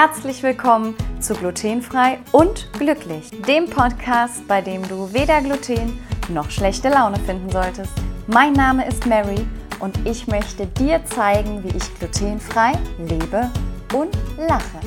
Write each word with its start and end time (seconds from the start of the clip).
Herzlich 0.00 0.44
willkommen 0.44 0.94
zu 1.18 1.34
Glutenfrei 1.34 2.20
und 2.30 2.72
Glücklich, 2.74 3.32
dem 3.48 3.68
Podcast, 3.68 4.46
bei 4.46 4.60
dem 4.60 4.86
du 4.86 5.12
weder 5.12 5.40
Gluten 5.40 5.98
noch 6.28 6.52
schlechte 6.52 6.88
Laune 6.88 7.18
finden 7.18 7.50
solltest. 7.50 7.90
Mein 8.28 8.52
Name 8.52 8.86
ist 8.86 9.06
Mary 9.06 9.44
und 9.80 9.98
ich 10.06 10.28
möchte 10.28 10.68
dir 10.68 11.04
zeigen, 11.04 11.64
wie 11.64 11.76
ich 11.76 11.98
glutenfrei 11.98 12.74
lebe 12.96 13.50
und 13.92 14.16
lache. 14.36 14.78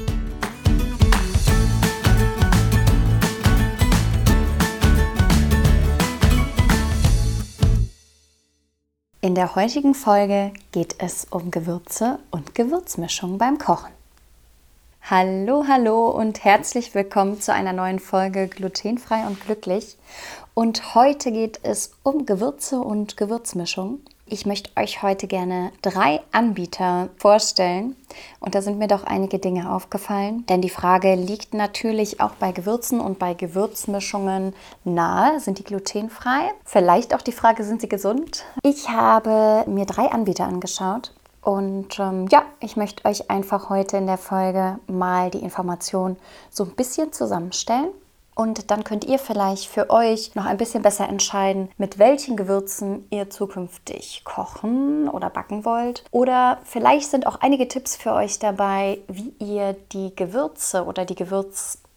In 9.20 9.36
der 9.36 9.56
heutigen 9.56 9.94
Folge 9.94 10.54
geht 10.72 10.96
es 11.00 11.28
um 11.30 11.52
Gewürze 11.52 12.20
und 12.32 12.56
Gewürzmischung 12.56 13.38
beim 13.38 13.58
Kochen. 13.58 13.92
Hallo, 15.12 15.66
hallo 15.68 16.10
und 16.10 16.46
herzlich 16.46 16.96
willkommen 16.96 17.42
zu 17.42 17.54
einer 17.54 17.74
neuen 17.74 18.00
Folge 18.00 18.48
Glutenfrei 18.48 19.28
und 19.28 19.42
glücklich. 19.42 19.98
Und 20.54 20.96
heute 20.96 21.34
geht 21.34 21.60
es 21.64 21.92
um 22.02 22.26
Gewürze 22.26 22.80
und 22.80 23.18
Gewürzmischung. 23.18 24.00
Ich 24.26 24.46
möchte 24.46 24.72
euch 24.78 25.02
heute 25.02 25.28
gerne 25.28 25.74
drei 25.82 26.22
Anbieter 26.32 27.10
vorstellen. 27.18 27.98
Und 28.40 28.56
da 28.56 28.62
sind 28.62 28.80
mir 28.80 28.88
doch 28.88 29.04
einige 29.04 29.38
Dinge 29.38 29.74
aufgefallen. 29.74 30.46
Denn 30.48 30.62
die 30.62 30.70
Frage 30.70 31.16
liegt 31.16 31.54
natürlich 31.54 32.22
auch 32.22 32.36
bei 32.36 32.54
Gewürzen 32.54 33.02
und 33.02 33.20
bei 33.20 33.34
Gewürzmischungen 33.34 34.56
nahe. 34.86 35.42
Sind 35.42 35.60
die 35.60 35.66
glutenfrei? 35.66 36.54
Vielleicht 36.64 37.14
auch 37.14 37.22
die 37.22 37.34
Frage, 37.34 37.66
sind 37.66 37.82
sie 37.82 37.90
gesund? 37.90 38.46
Ich 38.64 38.88
habe 38.88 39.70
mir 39.70 39.86
drei 39.86 40.06
Anbieter 40.06 40.46
angeschaut. 40.46 41.12
Und 41.42 42.00
ähm, 42.00 42.28
ja, 42.32 42.44
ich 42.60 42.76
möchte 42.76 43.06
euch 43.06 43.30
einfach 43.30 43.70
heute 43.70 43.98
in 43.98 44.06
der 44.06 44.18
Folge 44.18 44.80
mal 44.88 45.32
die 45.32 45.40
Informationen 45.40 46.18
so 46.50 46.64
ein 46.64 46.76
bisschen 46.76 47.12
zusammenstellen 47.12 47.90
und 48.34 48.72
dann 48.72 48.84
könnt 48.84 49.04
ihr 49.04 49.20
vielleicht 49.20 49.68
für 49.68 49.90
euch 49.90 50.36
noch 50.36 50.46
ein 50.46 50.58
bisschen 50.58 50.82
besser 50.82 51.08
entscheiden, 51.08 51.70
mit 51.78 52.00
welchen 52.00 52.38
Gewürzen 52.38 53.06
ihr 53.10 53.30
zukünftig 53.30 54.24
kochen 54.24 55.10
oder 55.10 55.30
backen 55.30 55.66
wollt. 55.66 56.04
Oder 56.12 56.60
vielleicht 56.64 57.10
sind 57.10 57.28
auch 57.28 57.42
einige 57.42 57.68
Tipps 57.68 57.96
für 57.96 58.14
euch 58.14 58.40
dabei, 58.40 59.00
wie 59.08 59.34
ihr 59.40 59.76
die 59.92 60.16
Gewürze 60.16 60.86
oder 60.86 61.06
die 61.06 61.16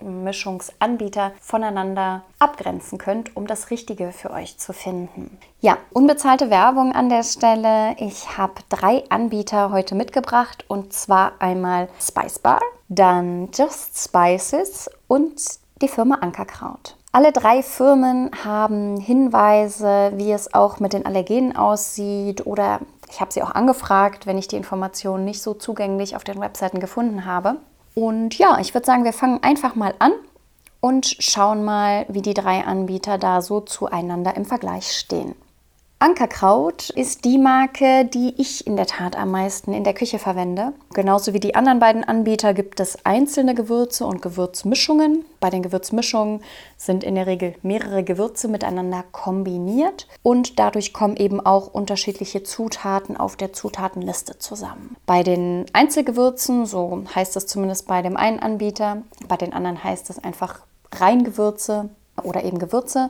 Gewürzmischungsanbieter 0.04 1.32
voneinander 1.40 2.22
abgrenzen 2.38 2.98
könnt, 2.98 3.36
um 3.36 3.46
das 3.46 3.70
Richtige 3.70 4.12
für 4.12 4.30
euch 4.30 4.58
zu 4.58 4.72
finden. 4.72 5.38
Ja, 5.60 5.78
unbezahlte 5.92 6.50
Werbung 6.50 6.92
an 6.92 7.08
der 7.08 7.22
Stelle. 7.22 7.96
Ich 7.98 8.36
habe 8.36 8.54
drei 8.68 9.04
Anbieter 9.08 9.70
heute 9.70 9.94
mitgebracht 9.94 10.64
und 10.68 10.92
zwar 10.92 11.32
einmal 11.38 11.88
Spice 12.00 12.38
Bar, 12.38 12.60
dann 12.88 13.48
Just 13.54 13.98
Spices 13.98 14.90
und 15.08 15.40
die 15.82 15.88
Firma 15.88 16.16
Ankerkraut. 16.16 16.96
Alle 17.12 17.30
drei 17.30 17.62
Firmen 17.62 18.30
haben 18.44 18.98
Hinweise, 18.98 20.12
wie 20.16 20.32
es 20.32 20.52
auch 20.52 20.80
mit 20.80 20.92
den 20.92 21.06
Allergenen 21.06 21.56
aussieht 21.56 22.44
oder 22.44 22.80
ich 23.08 23.20
habe 23.20 23.32
sie 23.32 23.42
auch 23.42 23.52
angefragt, 23.52 24.26
wenn 24.26 24.38
ich 24.38 24.48
die 24.48 24.56
Informationen 24.56 25.24
nicht 25.24 25.40
so 25.40 25.54
zugänglich 25.54 26.16
auf 26.16 26.24
den 26.24 26.40
Webseiten 26.40 26.80
gefunden 26.80 27.24
habe. 27.24 27.56
Und 27.94 28.38
ja, 28.38 28.58
ich 28.60 28.74
würde 28.74 28.86
sagen, 28.86 29.04
wir 29.04 29.12
fangen 29.12 29.42
einfach 29.42 29.74
mal 29.74 29.94
an 29.98 30.12
und 30.80 31.06
schauen 31.18 31.64
mal, 31.64 32.06
wie 32.08 32.22
die 32.22 32.34
drei 32.34 32.64
Anbieter 32.64 33.18
da 33.18 33.40
so 33.40 33.60
zueinander 33.60 34.36
im 34.36 34.44
Vergleich 34.44 34.92
stehen. 34.92 35.34
Ankerkraut 36.04 36.90
ist 36.90 37.24
die 37.24 37.38
Marke, 37.38 38.04
die 38.04 38.34
ich 38.36 38.66
in 38.66 38.76
der 38.76 38.84
Tat 38.84 39.16
am 39.16 39.30
meisten 39.30 39.72
in 39.72 39.84
der 39.84 39.94
Küche 39.94 40.18
verwende. 40.18 40.74
Genauso 40.92 41.32
wie 41.32 41.40
die 41.40 41.54
anderen 41.54 41.78
beiden 41.78 42.04
Anbieter 42.04 42.52
gibt 42.52 42.78
es 42.78 43.06
einzelne 43.06 43.54
Gewürze 43.54 44.04
und 44.04 44.20
Gewürzmischungen. 44.20 45.24
Bei 45.40 45.48
den 45.48 45.62
Gewürzmischungen 45.62 46.42
sind 46.76 47.04
in 47.04 47.14
der 47.14 47.26
Regel 47.26 47.54
mehrere 47.62 48.04
Gewürze 48.04 48.48
miteinander 48.48 49.02
kombiniert 49.12 50.06
und 50.22 50.58
dadurch 50.58 50.92
kommen 50.92 51.16
eben 51.16 51.40
auch 51.40 51.68
unterschiedliche 51.72 52.42
Zutaten 52.42 53.16
auf 53.16 53.36
der 53.36 53.54
Zutatenliste 53.54 54.38
zusammen. 54.38 54.96
Bei 55.06 55.22
den 55.22 55.64
Einzelgewürzen, 55.72 56.66
so 56.66 57.02
heißt 57.14 57.34
es 57.34 57.46
zumindest 57.46 57.86
bei 57.88 58.02
dem 58.02 58.18
einen 58.18 58.40
Anbieter, 58.40 58.98
bei 59.26 59.38
den 59.38 59.54
anderen 59.54 59.82
heißt 59.82 60.10
es 60.10 60.22
einfach 60.22 60.60
Reingewürze 60.92 61.88
oder 62.22 62.44
eben 62.44 62.58
Gewürze. 62.58 63.08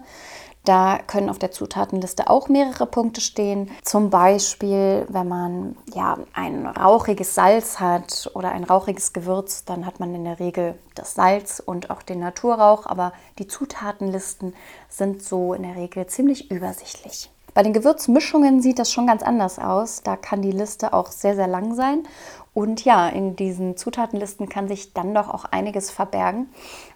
Da 0.65 0.99
können 1.07 1.29
auf 1.29 1.39
der 1.39 1.51
Zutatenliste 1.51 2.31
auch 2.31 2.49
mehrere 2.49 2.87
Punkte 2.87 3.21
stehen. 3.21 3.71
Zum 3.83 4.09
Beispiel, 4.09 5.07
wenn 5.11 5.29
man 5.29 5.77
ja 5.93 6.17
ein 6.33 6.67
rauchiges 6.67 7.35
Salz 7.35 7.81
hat 7.81 8.31
oder 8.35 8.51
ein 8.51 8.65
rauchiges 8.65 9.13
Gewürz, 9.13 9.65
dann 9.67 9.85
hat 9.85 10.01
man 10.01 10.15
in 10.15 10.25
der 10.25 10.41
Regel 10.41 10.79
das 10.95 11.15
Salz 11.15 11.63
und 11.65 11.91
auch 11.91 12.03
den 12.03 12.21
Naturrauch, 12.21 12.87
aber 12.87 13.13
die 13.39 13.47
Zutatenlisten 13.47 14.55
sind 14.89 15.23
so 15.23 15.53
in 15.53 15.65
der 15.65 15.77
Regel 15.77 16.07
ziemlich 16.07 16.51
übersichtlich. 16.51 17.31
Bei 17.53 17.63
den 17.63 17.73
Gewürzmischungen 17.73 18.63
sieht 18.63 18.81
das 18.81 18.91
schon 18.91 19.07
ganz 19.07 19.23
anders 19.23 19.61
aus. 19.61 20.03
Da 20.03 20.17
kann 20.17 20.43
die 20.43 20.51
Liste 20.51 20.93
auch 20.93 21.13
sehr, 21.13 21.37
sehr 21.37 21.47
lang 21.47 21.75
sein 21.75 22.03
und 22.55 22.85
ja, 22.85 23.09
in 23.09 23.35
diesen 23.35 23.77
Zutatenlisten 23.77 24.49
kann 24.49 24.69
sich 24.69 24.93
dann 24.93 25.13
doch 25.13 25.29
auch 25.29 25.45
einiges 25.47 25.91
verbergen, 25.91 26.49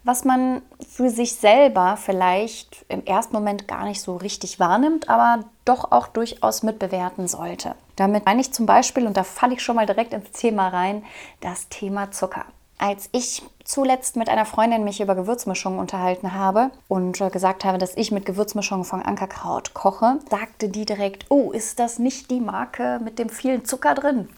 was 0.04 0.24
man 0.24 0.62
für 0.88 1.10
sich 1.10 1.34
selber 1.34 1.96
vielleicht 1.96 2.86
im 2.88 3.04
ersten 3.04 3.34
Moment 3.34 3.66
gar 3.66 3.84
nicht 3.84 4.00
so 4.00 4.16
richtig 4.16 4.60
wahrnimmt, 4.60 5.08
aber 5.08 5.44
doch 5.64 5.90
auch 5.90 6.06
durchaus 6.06 6.62
mitbewerten 6.62 7.26
sollte. 7.26 7.74
Damit 7.96 8.24
meine 8.24 8.40
ich 8.40 8.52
zum 8.52 8.66
Beispiel, 8.66 9.06
und 9.08 9.16
da 9.16 9.24
falle 9.24 9.54
ich 9.54 9.62
schon 9.62 9.74
mal 9.74 9.86
direkt 9.86 10.12
ins 10.12 10.30
Thema 10.30 10.68
rein, 10.68 11.04
das 11.40 11.68
Thema 11.68 12.12
Zucker. 12.12 12.44
Als 12.78 13.08
ich 13.10 13.42
zuletzt 13.64 14.14
mit 14.14 14.28
einer 14.28 14.46
Freundin 14.46 14.84
mich 14.84 15.00
über 15.00 15.16
Gewürzmischungen 15.16 15.80
unterhalten 15.80 16.34
habe 16.34 16.70
und 16.86 17.20
äh, 17.20 17.30
gesagt 17.30 17.64
habe, 17.64 17.78
dass 17.78 17.96
ich 17.96 18.12
mit 18.12 18.24
Gewürzmischungen 18.24 18.84
von 18.84 19.02
Ankerkraut 19.02 19.74
koche, 19.74 20.20
sagte 20.30 20.68
die 20.68 20.86
direkt, 20.86 21.26
oh, 21.28 21.50
ist 21.50 21.80
das 21.80 21.98
nicht 21.98 22.30
die 22.30 22.38
Marke 22.38 23.00
mit 23.02 23.18
dem 23.18 23.28
vielen 23.28 23.64
Zucker 23.64 23.94
drin? 23.94 24.28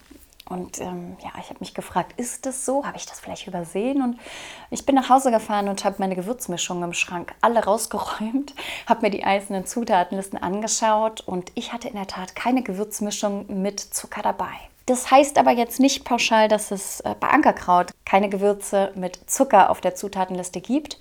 Und 0.50 0.80
ähm, 0.80 1.16
ja, 1.22 1.30
ich 1.40 1.48
habe 1.48 1.60
mich 1.60 1.74
gefragt, 1.74 2.18
ist 2.18 2.44
das 2.44 2.66
so? 2.66 2.84
Habe 2.84 2.96
ich 2.96 3.06
das 3.06 3.20
vielleicht 3.20 3.46
übersehen? 3.46 4.02
Und 4.02 4.18
ich 4.70 4.84
bin 4.84 4.96
nach 4.96 5.08
Hause 5.08 5.30
gefahren 5.30 5.68
und 5.68 5.84
habe 5.84 5.96
meine 5.98 6.16
Gewürzmischungen 6.16 6.82
im 6.82 6.92
Schrank 6.92 7.32
alle 7.40 7.64
rausgeräumt, 7.64 8.54
habe 8.86 9.02
mir 9.02 9.10
die 9.10 9.22
einzelnen 9.22 9.64
Zutatenlisten 9.64 10.42
angeschaut 10.42 11.20
und 11.20 11.52
ich 11.54 11.72
hatte 11.72 11.88
in 11.88 11.94
der 11.94 12.08
Tat 12.08 12.34
keine 12.34 12.62
Gewürzmischung 12.64 13.62
mit 13.62 13.78
Zucker 13.78 14.22
dabei. 14.22 14.52
Das 14.86 15.08
heißt 15.08 15.38
aber 15.38 15.52
jetzt 15.52 15.78
nicht 15.78 16.04
pauschal, 16.04 16.48
dass 16.48 16.72
es 16.72 16.98
äh, 17.02 17.14
bei 17.20 17.28
Ankerkraut 17.28 17.92
keine 18.04 18.28
Gewürze 18.28 18.90
mit 18.96 19.30
Zucker 19.30 19.70
auf 19.70 19.80
der 19.80 19.94
Zutatenliste 19.94 20.60
gibt. 20.60 20.98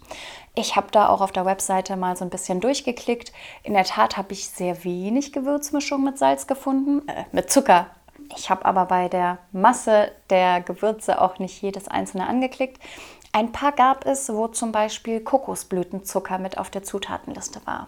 Ich 0.54 0.76
habe 0.76 0.90
da 0.92 1.10
auch 1.10 1.22
auf 1.22 1.32
der 1.32 1.46
Webseite 1.46 1.96
mal 1.96 2.16
so 2.16 2.24
ein 2.24 2.30
bisschen 2.30 2.60
durchgeklickt. 2.60 3.32
In 3.64 3.74
der 3.74 3.86
Tat 3.86 4.16
habe 4.16 4.34
ich 4.34 4.48
sehr 4.48 4.84
wenig 4.84 5.34
Gewürzmischung 5.34 6.04
mit 6.04 6.20
Salz 6.20 6.46
gefunden, 6.46 7.08
äh, 7.08 7.24
mit 7.32 7.50
Zucker 7.50 7.88
ich 8.36 8.50
habe 8.50 8.66
aber 8.66 8.86
bei 8.86 9.10
der 9.10 9.40
Masse 9.52 10.12
der 10.30 10.62
Gewürze 10.62 11.22
auch 11.22 11.40
nicht 11.40 11.62
jedes 11.62 11.88
einzelne 11.88 12.28
angeklickt. 12.28 12.82
Ein 13.32 13.52
paar 13.52 13.72
gab 13.72 14.06
es, 14.06 14.30
wo 14.30 14.48
zum 14.48 14.72
Beispiel 14.72 15.20
Kokosblütenzucker 15.20 16.40
mit 16.40 16.58
auf 16.58 16.70
der 16.70 16.84
Zutatenliste 16.84 17.62
war. 17.66 17.88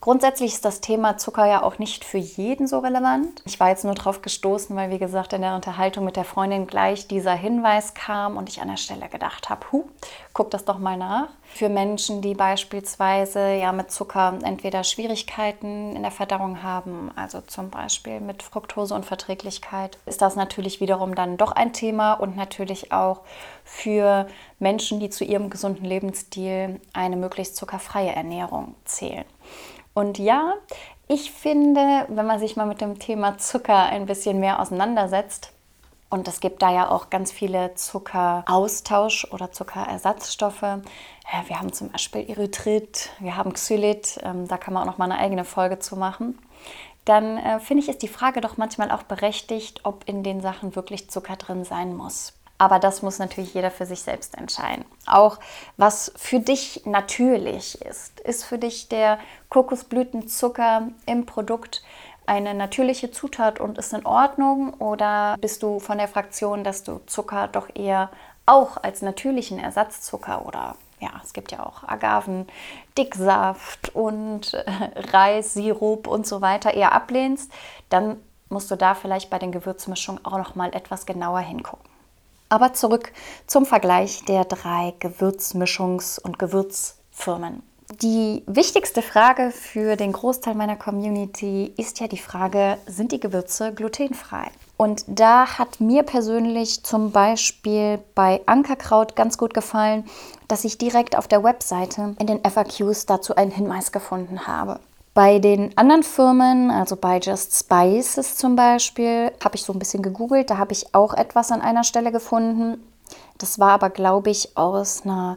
Grundsätzlich 0.00 0.54
ist 0.54 0.64
das 0.64 0.80
Thema 0.80 1.18
Zucker 1.18 1.46
ja 1.46 1.62
auch 1.62 1.78
nicht 1.78 2.04
für 2.04 2.18
jeden 2.18 2.68
so 2.68 2.78
relevant. 2.78 3.42
Ich 3.44 3.58
war 3.58 3.68
jetzt 3.68 3.84
nur 3.84 3.94
darauf 3.94 4.22
gestoßen, 4.22 4.74
weil 4.76 4.90
wie 4.90 4.98
gesagt 4.98 5.32
in 5.32 5.42
der 5.42 5.56
Unterhaltung 5.56 6.04
mit 6.04 6.16
der 6.16 6.24
Freundin 6.24 6.68
gleich 6.68 7.08
dieser 7.08 7.34
Hinweis 7.34 7.94
kam 7.94 8.36
und 8.36 8.48
ich 8.48 8.62
an 8.62 8.68
der 8.68 8.76
Stelle 8.76 9.08
gedacht 9.08 9.50
habe, 9.50 9.66
hu, 9.72 9.88
guck 10.32 10.52
das 10.52 10.64
doch 10.64 10.78
mal 10.78 10.96
nach. 10.96 11.28
Für 11.54 11.68
Menschen, 11.68 12.22
die 12.22 12.34
beispielsweise 12.34 13.54
ja 13.54 13.72
mit 13.72 13.90
Zucker 13.90 14.38
entweder 14.44 14.84
Schwierigkeiten 14.84 15.96
in 15.96 16.02
der 16.02 16.12
Verdauung 16.12 16.62
haben, 16.62 17.10
also 17.16 17.40
zum 17.40 17.70
Beispiel 17.70 18.20
mit 18.20 18.42
Fructose 18.42 18.94
und 18.94 19.04
Verträglichkeit, 19.04 19.98
ist 20.06 20.22
das 20.22 20.36
natürlich 20.36 20.80
wiederum 20.80 21.14
dann 21.14 21.36
doch 21.36 21.52
ein 21.52 21.72
Thema 21.72 22.12
und 22.12 22.36
natürlich 22.36 22.92
auch 22.92 23.22
für 23.64 24.28
Menschen, 24.58 25.00
die 25.00 25.10
zu 25.10 25.24
ihrem 25.24 25.50
gesunden 25.50 25.84
Lebensstil 25.84 26.80
eine 26.92 27.16
möglichst 27.16 27.56
zuckerfreie 27.56 28.14
Ernährung 28.14 28.74
zählen. 28.84 29.24
Und 29.94 30.18
ja, 30.18 30.54
ich 31.08 31.32
finde, 31.32 32.06
wenn 32.08 32.26
man 32.26 32.38
sich 32.38 32.54
mal 32.54 32.66
mit 32.66 32.80
dem 32.80 32.98
Thema 33.00 33.38
Zucker 33.38 33.84
ein 33.86 34.06
bisschen 34.06 34.38
mehr 34.38 34.60
auseinandersetzt, 34.60 35.52
und 36.10 36.26
es 36.26 36.40
gibt 36.40 36.62
da 36.62 36.72
ja 36.72 36.90
auch 36.90 37.10
ganz 37.10 37.30
viele 37.30 37.74
Zuckeraustausch- 37.74 39.30
oder 39.30 39.52
Zuckerersatzstoffe. 39.52 40.62
Wir 40.62 41.58
haben 41.58 41.72
zum 41.72 41.90
Beispiel 41.90 42.28
Erythrit, 42.30 43.10
wir 43.18 43.36
haben 43.36 43.52
Xylit, 43.52 44.18
ähm, 44.22 44.48
da 44.48 44.56
kann 44.56 44.72
man 44.72 44.82
auch 44.84 44.92
noch 44.92 44.98
mal 44.98 45.10
eine 45.10 45.18
eigene 45.18 45.44
Folge 45.44 45.78
zu 45.78 45.96
machen. 45.96 46.38
Dann 47.04 47.36
äh, 47.36 47.60
finde 47.60 47.82
ich, 47.82 47.88
ist 47.88 48.02
die 48.02 48.08
Frage 48.08 48.40
doch 48.40 48.56
manchmal 48.56 48.90
auch 48.90 49.02
berechtigt, 49.02 49.80
ob 49.84 50.08
in 50.08 50.22
den 50.22 50.40
Sachen 50.40 50.74
wirklich 50.76 51.10
Zucker 51.10 51.36
drin 51.36 51.64
sein 51.64 51.94
muss. 51.94 52.32
Aber 52.58 52.78
das 52.80 53.02
muss 53.02 53.18
natürlich 53.18 53.54
jeder 53.54 53.70
für 53.70 53.86
sich 53.86 54.00
selbst 54.00 54.36
entscheiden. 54.36 54.84
Auch 55.06 55.38
was 55.76 56.12
für 56.16 56.40
dich 56.40 56.82
natürlich 56.86 57.80
ist. 57.82 58.18
Ist 58.20 58.44
für 58.44 58.58
dich 58.58 58.88
der 58.88 59.18
Kokosblütenzucker 59.48 60.88
im 61.06 61.24
Produkt 61.24 61.82
eine 62.28 62.54
natürliche 62.54 63.10
Zutat 63.10 63.58
und 63.58 63.78
ist 63.78 63.92
in 63.92 64.06
Ordnung? 64.06 64.74
Oder 64.74 65.36
bist 65.40 65.62
du 65.62 65.80
von 65.80 65.98
der 65.98 66.08
Fraktion, 66.08 66.62
dass 66.62 66.84
du 66.84 67.00
Zucker 67.06 67.48
doch 67.48 67.68
eher 67.74 68.10
auch 68.46 68.76
als 68.76 69.02
natürlichen 69.02 69.58
Ersatzzucker 69.58 70.46
oder 70.46 70.76
ja, 71.00 71.10
es 71.22 71.32
gibt 71.32 71.52
ja 71.52 71.64
auch 71.64 71.84
Agaven, 71.84 72.46
Dicksaft 72.96 73.94
und 73.94 74.54
äh, 74.54 74.64
Reissirup 75.12 76.06
und 76.06 76.26
so 76.26 76.40
weiter 76.40 76.74
eher 76.74 76.92
ablehnst, 76.92 77.52
dann 77.88 78.16
musst 78.48 78.70
du 78.70 78.76
da 78.76 78.94
vielleicht 78.94 79.30
bei 79.30 79.38
den 79.38 79.52
Gewürzmischungen 79.52 80.24
auch 80.24 80.38
noch 80.38 80.54
mal 80.54 80.74
etwas 80.74 81.06
genauer 81.06 81.40
hingucken. 81.40 81.88
Aber 82.48 82.72
zurück 82.72 83.12
zum 83.46 83.66
Vergleich 83.66 84.24
der 84.24 84.44
drei 84.44 84.94
Gewürzmischungs- 85.00 86.20
und 86.20 86.38
Gewürzfirmen. 86.38 87.62
Die 87.90 88.42
wichtigste 88.46 89.00
Frage 89.00 89.50
für 89.50 89.96
den 89.96 90.12
Großteil 90.12 90.54
meiner 90.54 90.76
Community 90.76 91.72
ist 91.78 92.00
ja 92.00 92.06
die 92.06 92.18
Frage, 92.18 92.76
sind 92.86 93.12
die 93.12 93.20
Gewürze 93.20 93.72
glutenfrei? 93.72 94.50
Und 94.76 95.04
da 95.06 95.58
hat 95.58 95.80
mir 95.80 96.02
persönlich 96.02 96.84
zum 96.84 97.12
Beispiel 97.12 97.98
bei 98.14 98.42
Ankerkraut 98.44 99.16
ganz 99.16 99.38
gut 99.38 99.54
gefallen, 99.54 100.04
dass 100.48 100.64
ich 100.64 100.76
direkt 100.76 101.16
auf 101.16 101.28
der 101.28 101.42
Webseite 101.42 102.14
in 102.20 102.26
den 102.26 102.44
FAQs 102.44 103.06
dazu 103.06 103.34
einen 103.34 103.50
Hinweis 103.50 103.90
gefunden 103.90 104.46
habe. 104.46 104.80
Bei 105.14 105.38
den 105.38 105.76
anderen 105.76 106.02
Firmen, 106.02 106.70
also 106.70 106.94
bei 106.94 107.18
Just 107.18 107.58
Spices 107.58 108.36
zum 108.36 108.54
Beispiel, 108.54 109.32
habe 109.42 109.56
ich 109.56 109.62
so 109.62 109.72
ein 109.72 109.78
bisschen 109.78 110.02
gegoogelt. 110.02 110.50
Da 110.50 110.58
habe 110.58 110.72
ich 110.72 110.94
auch 110.94 111.14
etwas 111.14 111.50
an 111.50 111.62
einer 111.62 111.84
Stelle 111.84 112.12
gefunden. 112.12 112.80
Das 113.38 113.58
war 113.58 113.70
aber, 113.70 113.90
glaube 113.90 114.30
ich, 114.30 114.56
aus 114.56 115.02
einer, 115.04 115.36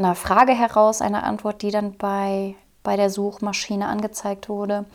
einer 0.00 0.14
Frage 0.14 0.52
heraus, 0.52 1.00
eine 1.00 1.22
Antwort, 1.22 1.62
die 1.62 1.70
dann 1.70 1.96
bei, 1.96 2.56
bei 2.82 2.96
der 2.96 3.10
Suchmaschine 3.10 3.86
angezeigt 3.86 4.48
wurde. 4.48 4.86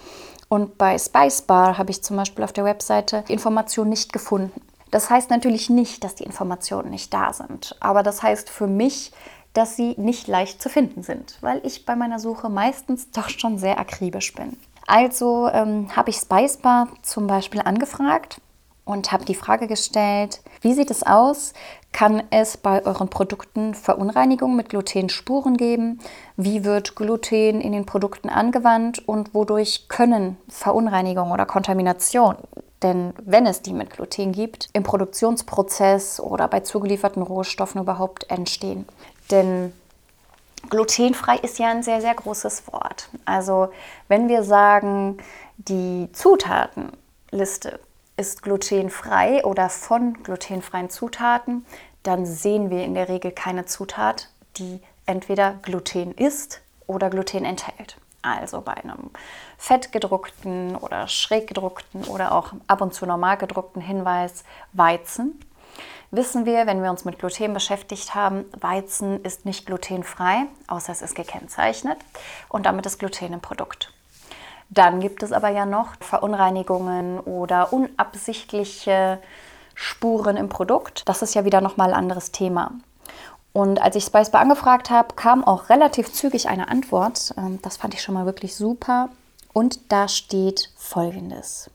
Und 0.49 0.77
bei 0.77 0.97
Spice 0.97 1.43
Bar 1.43 1.77
habe 1.77 1.91
ich 1.91 2.03
zum 2.03 2.17
Beispiel 2.17 2.43
auf 2.43 2.53
der 2.53 2.65
Webseite 2.65 3.23
die 3.27 3.33
Information 3.33 3.89
nicht 3.89 4.13
gefunden. 4.13 4.61
Das 4.91 5.09
heißt 5.09 5.29
natürlich 5.29 5.69
nicht, 5.69 6.03
dass 6.03 6.15
die 6.15 6.23
Informationen 6.23 6.89
nicht 6.89 7.13
da 7.13 7.33
sind, 7.33 7.75
aber 7.79 8.03
das 8.03 8.23
heißt 8.23 8.49
für 8.49 8.67
mich, 8.67 9.11
dass 9.53 9.75
sie 9.75 9.95
nicht 9.97 10.27
leicht 10.27 10.61
zu 10.61 10.69
finden 10.69 11.01
sind, 11.01 11.37
weil 11.41 11.61
ich 11.65 11.85
bei 11.85 11.95
meiner 11.95 12.19
Suche 12.19 12.49
meistens 12.49 13.09
doch 13.11 13.29
schon 13.29 13.57
sehr 13.57 13.79
akribisch 13.79 14.33
bin. 14.33 14.57
Also 14.85 15.49
ähm, 15.51 15.95
habe 15.95 16.11
ich 16.11 16.17
Spicebar 16.17 16.89
zum 17.01 17.25
Beispiel 17.27 17.61
angefragt 17.61 18.39
und 18.83 19.11
habe 19.11 19.25
die 19.25 19.35
Frage 19.35 19.67
gestellt, 19.67 20.41
wie 20.65 20.73
sieht 20.73 20.89
es 20.89 21.03
aus? 21.03 21.53
Kann 21.91 22.23
es 22.31 22.57
bei 22.57 22.83
euren 22.87 23.07
Produkten 23.07 23.75
Verunreinigungen 23.75 24.57
mit 24.57 24.69
Glutenspuren 24.69 25.57
geben? 25.57 25.99
Wie 26.37 26.65
wird 26.65 26.95
Gluten 26.95 27.61
in 27.61 27.71
den 27.71 27.85
Produkten 27.85 28.29
angewandt 28.29 29.07
und 29.07 29.35
wodurch 29.35 29.87
können 29.89 30.37
Verunreinigungen 30.49 31.31
oder 31.31 31.45
Kontamination, 31.45 32.35
denn 32.81 33.13
wenn 33.23 33.45
es 33.45 33.61
die 33.61 33.73
mit 33.73 33.91
Gluten 33.91 34.31
gibt, 34.31 34.69
im 34.73 34.81
Produktionsprozess 34.81 36.19
oder 36.19 36.47
bei 36.47 36.61
zugelieferten 36.61 37.21
Rohstoffen 37.21 37.81
überhaupt 37.81 38.31
entstehen? 38.31 38.87
Denn 39.29 39.71
glutenfrei 40.71 41.37
ist 41.37 41.59
ja 41.59 41.69
ein 41.69 41.83
sehr, 41.83 42.01
sehr 42.01 42.15
großes 42.15 42.63
Wort. 42.73 43.09
Also 43.25 43.69
wenn 44.07 44.29
wir 44.29 44.41
sagen, 44.41 45.17
die 45.57 46.09
Zutatenliste 46.11 47.79
ist 48.17 48.43
glutenfrei 48.43 49.43
oder 49.43 49.69
von 49.69 50.21
glutenfreien 50.23 50.89
Zutaten, 50.89 51.65
dann 52.03 52.25
sehen 52.25 52.69
wir 52.69 52.83
in 52.83 52.93
der 52.93 53.09
Regel 53.09 53.31
keine 53.31 53.65
Zutat, 53.65 54.29
die 54.57 54.81
entweder 55.05 55.53
Gluten 55.61 56.11
ist 56.13 56.61
oder 56.87 57.09
Gluten 57.09 57.45
enthält. 57.45 57.97
Also 58.21 58.61
bei 58.61 58.73
einem 58.73 59.11
fettgedruckten 59.57 60.75
oder 60.75 61.07
schräg 61.07 61.47
gedruckten 61.47 62.05
oder 62.05 62.31
auch 62.31 62.53
ab 62.67 62.81
und 62.81 62.93
zu 62.93 63.05
normal 63.05 63.37
gedruckten 63.37 63.81
Hinweis 63.81 64.43
Weizen 64.73 65.39
wissen 66.11 66.45
wir, 66.45 66.65
wenn 66.65 66.81
wir 66.81 66.91
uns 66.91 67.05
mit 67.05 67.19
Gluten 67.19 67.53
beschäftigt 67.53 68.15
haben, 68.15 68.45
Weizen 68.59 69.23
ist 69.23 69.45
nicht 69.45 69.65
glutenfrei, 69.65 70.45
außer 70.67 70.91
es 70.91 71.01
ist 71.01 71.15
gekennzeichnet 71.15 71.97
und 72.49 72.65
damit 72.65 72.85
ist 72.85 72.99
Gluten 72.99 73.33
im 73.33 73.41
Produkt. 73.41 73.94
Dann 74.69 74.99
gibt 74.99 75.23
es 75.23 75.31
aber 75.31 75.49
ja 75.49 75.65
noch 75.65 75.93
Verunreinigungen 75.99 77.19
oder 77.19 77.71
unabsichtliche 77.71 79.19
Spuren 79.73 80.37
im 80.37 80.49
Produkt. 80.49 81.07
Das 81.07 81.21
ist 81.21 81.35
ja 81.35 81.45
wieder 81.45 81.61
nochmal 81.61 81.89
ein 81.89 81.99
anderes 81.99 82.31
Thema. 82.31 82.71
Und 83.53 83.81
als 83.81 83.95
ich 83.95 84.03
Spicebar 84.03 84.41
angefragt 84.41 84.89
habe, 84.89 85.15
kam 85.15 85.43
auch 85.43 85.69
relativ 85.69 86.11
zügig 86.11 86.49
eine 86.49 86.67
Antwort. 86.67 87.33
Ähm, 87.37 87.59
das 87.61 87.77
fand 87.77 87.93
ich 87.93 88.01
schon 88.01 88.15
mal 88.15 88.25
wirklich 88.25 88.55
super. 88.55 89.09
Und 89.53 89.91
da 89.91 90.09
steht 90.09 90.71
folgendes. 90.75 91.69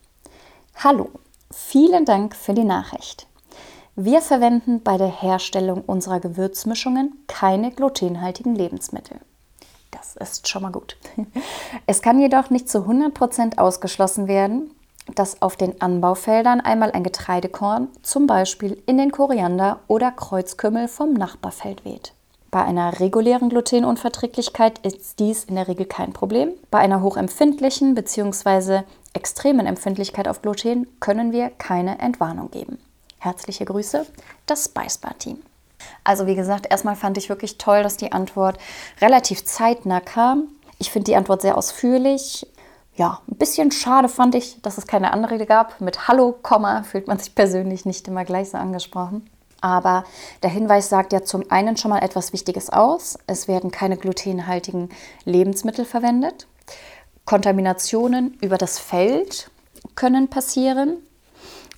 Hallo, 0.77 1.09
vielen 1.51 2.05
Dank 2.05 2.37
für 2.37 2.53
die 2.53 2.65
Nachricht. 2.65 3.27
Wir 3.97 4.21
verwenden 4.21 4.83
bei 4.83 4.99
der 4.99 5.09
Herstellung 5.09 5.83
unserer 5.83 6.21
Gewürzmischungen 6.21 7.25
keine 7.27 7.71
glutenhaltigen 7.71 8.55
Lebensmittel. 8.55 9.19
Das 9.91 10.17
ist 10.17 10.49
schon 10.49 10.63
mal 10.63 10.73
gut. 10.73 10.97
Es 11.87 12.03
kann 12.03 12.21
jedoch 12.21 12.51
nicht 12.51 12.69
zu 12.69 12.79
100% 12.79 13.59
ausgeschlossen 13.59 14.29
werden, 14.29 14.71
dass 15.15 15.43
auf 15.43 15.57
den 15.57 15.81
Anbaufeldern 15.81 16.61
einmal 16.61 16.93
ein 16.93 17.03
Getreidekorn, 17.03 17.89
zum 18.03 18.27
Beispiel 18.27 18.81
in 18.87 18.99
den 18.99 19.11
Koriander 19.11 19.81
oder 19.89 20.13
Kreuzkümmel 20.13 20.89
vom 20.89 21.15
Nachbarfeld 21.15 21.85
weht. 21.85 22.13
Bei 22.51 22.65
einer 22.65 22.99
regulären 22.99 23.49
Glutenunverträglichkeit 23.49 24.81
ist 24.81 25.21
dies 25.21 25.45
in 25.45 25.55
der 25.55 25.69
Regel 25.69 25.87
kein 25.87 26.13
Problem. 26.13 26.51
Bei 26.71 26.79
einer 26.79 27.01
hochempfindlichen 27.01 27.95
bzw. 27.95 28.83
extremen 29.13 29.67
Empfindlichkeit 29.67 30.27
auf 30.27 30.43
Gluten 30.43 30.89
können 30.99 31.33
wir 31.33 31.51
keine 31.51 32.01
Entwarnung 32.01 32.51
geben. 32.51 32.79
Herzliche 33.19 33.65
Grüße, 33.65 34.05
das 34.47 34.65
Spicebar-Team. 34.65 35.43
Also 36.05 36.27
wie 36.27 36.35
gesagt, 36.35 36.67
erstmal 36.71 36.97
fand 36.97 37.19
ich 37.19 37.29
wirklich 37.29 37.59
toll, 37.59 37.83
dass 37.83 37.97
die 37.97 38.13
Antwort 38.13 38.59
relativ 39.01 39.45
zeitnah 39.45 40.01
kam. 40.01 40.49
Ich 40.79 40.91
finde 40.91 41.05
die 41.05 41.17
Antwort 41.17 41.43
sehr 41.43 41.59
ausführlich. 41.59 42.47
Ja, 42.97 43.21
ein 43.31 43.37
bisschen 43.37 43.71
schade 43.71 44.09
fand 44.09 44.35
ich, 44.35 44.61
dass 44.63 44.79
es 44.79 44.87
keine 44.87 45.13
andere 45.13 45.45
gab. 45.47 45.81
Mit 45.81 46.09
Hallo, 46.09 46.33
Komma 46.43 46.83
fühlt 46.83 47.07
man 47.07 47.19
sich 47.19 47.35
persönlich 47.35 47.85
nicht 47.85 48.07
immer 48.09 48.25
gleich 48.25 48.51
so 48.51 48.59
angesprochen. 48.59 49.29
Aber 49.61 50.05
der 50.43 50.51
Hinweis 50.51 50.89
sagt 50.89 51.13
ja 51.13 51.23
zum 51.23 51.51
einen 51.51 51.77
schon 51.77 51.91
mal 51.91 52.03
etwas 52.03 52.33
Wichtiges 52.33 52.71
aus. 52.71 53.19
Es 53.27 53.47
werden 53.47 53.71
keine 53.71 53.97
glutenhaltigen 53.97 54.89
Lebensmittel 55.25 55.85
verwendet. 55.85 56.47
Kontaminationen 57.25 58.39
über 58.41 58.59
das 58.59 58.79
Feld 58.79 59.51
können 59.95 60.29
passieren. 60.29 60.97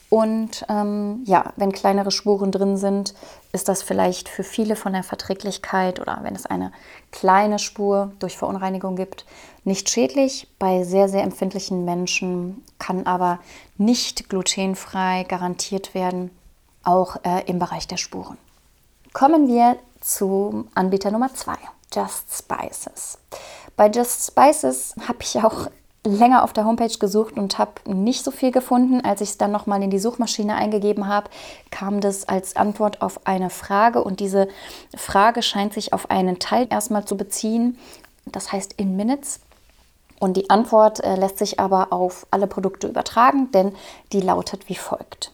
Und 0.08 0.64
ähm, 0.68 1.22
ja, 1.24 1.52
wenn 1.56 1.72
kleinere 1.72 2.10
Spuren 2.10 2.52
drin 2.52 2.76
sind, 2.76 3.14
ist 3.52 3.68
das 3.68 3.82
vielleicht 3.82 4.30
für 4.30 4.44
viele 4.44 4.76
von 4.76 4.94
der 4.94 5.02
Verträglichkeit 5.02 6.00
oder 6.00 6.20
wenn 6.22 6.34
es 6.34 6.46
eine 6.46 6.72
kleine 7.10 7.58
Spur 7.58 8.12
durch 8.18 8.38
Verunreinigung 8.38 8.96
gibt, 8.96 9.26
nicht 9.64 9.90
schädlich. 9.90 10.48
Bei 10.58 10.84
sehr, 10.84 11.08
sehr 11.08 11.22
empfindlichen 11.22 11.84
Menschen 11.84 12.64
kann 12.78 13.06
aber 13.06 13.38
nicht 13.76 14.30
glutenfrei 14.30 15.24
garantiert 15.28 15.94
werden, 15.94 16.30
auch 16.82 17.16
äh, 17.24 17.44
im 17.46 17.58
Bereich 17.58 17.86
der 17.86 17.98
Spuren. 17.98 18.38
Kommen 19.12 19.46
wir 19.46 19.76
zum 20.00 20.68
Anbieter 20.74 21.10
Nummer 21.10 21.32
2, 21.32 21.52
Just 21.94 22.34
Spices. 22.34 23.18
Bei 23.76 23.90
Just 23.90 24.28
Spices 24.28 24.94
habe 25.06 25.18
ich 25.20 25.36
auch 25.44 25.68
länger 26.04 26.42
auf 26.42 26.52
der 26.52 26.64
Homepage 26.64 26.98
gesucht 26.98 27.36
und 27.36 27.58
habe 27.58 27.72
nicht 27.86 28.24
so 28.24 28.30
viel 28.30 28.50
gefunden. 28.50 29.00
Als 29.02 29.20
ich 29.20 29.30
es 29.30 29.38
dann 29.38 29.52
nochmal 29.52 29.82
in 29.82 29.90
die 29.90 29.98
Suchmaschine 29.98 30.54
eingegeben 30.54 31.06
habe, 31.06 31.30
kam 31.70 32.00
das 32.00 32.28
als 32.28 32.56
Antwort 32.56 33.02
auf 33.02 33.26
eine 33.26 33.50
Frage 33.50 34.02
und 34.02 34.20
diese 34.20 34.48
Frage 34.96 35.42
scheint 35.42 35.74
sich 35.74 35.92
auf 35.92 36.10
einen 36.10 36.38
Teil 36.38 36.66
erstmal 36.70 37.04
zu 37.04 37.16
beziehen, 37.16 37.78
das 38.26 38.52
heißt 38.52 38.74
in 38.76 38.96
Minutes. 38.96 39.40
Und 40.18 40.36
die 40.36 40.50
Antwort 40.50 41.02
äh, 41.02 41.16
lässt 41.16 41.38
sich 41.38 41.58
aber 41.58 41.92
auf 41.92 42.26
alle 42.30 42.46
Produkte 42.46 42.86
übertragen, 42.86 43.50
denn 43.52 43.74
die 44.12 44.20
lautet 44.20 44.68
wie 44.68 44.76
folgt. 44.76 45.32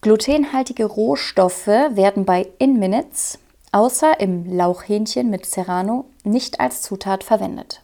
Glutenhaltige 0.00 0.84
Rohstoffe 0.84 1.66
werden 1.66 2.24
bei 2.24 2.48
In 2.58 2.78
Minutes 2.78 3.40
außer 3.72 4.20
im 4.20 4.56
Lauchhähnchen 4.56 5.30
mit 5.30 5.44
Serrano 5.44 6.04
nicht 6.24 6.60
als 6.60 6.82
Zutat 6.82 7.24
verwendet. 7.24 7.82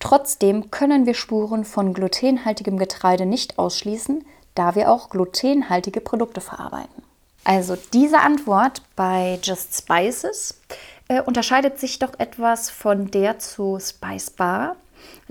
Trotzdem 0.00 0.70
können 0.70 1.06
wir 1.06 1.14
Spuren 1.14 1.64
von 1.64 1.94
glutenhaltigem 1.94 2.78
Getreide 2.78 3.26
nicht 3.26 3.58
ausschließen, 3.58 4.24
da 4.54 4.74
wir 4.74 4.90
auch 4.90 5.10
glutenhaltige 5.10 6.00
Produkte 6.00 6.40
verarbeiten. 6.40 7.02
Also 7.44 7.76
diese 7.92 8.20
Antwort 8.20 8.82
bei 8.96 9.38
Just 9.42 9.76
Spices 9.76 10.60
äh, 11.08 11.20
unterscheidet 11.22 11.78
sich 11.78 11.98
doch 11.98 12.18
etwas 12.18 12.70
von 12.70 13.10
der 13.10 13.38
zu 13.38 13.78
Spice 13.80 14.30
Bar, 14.30 14.76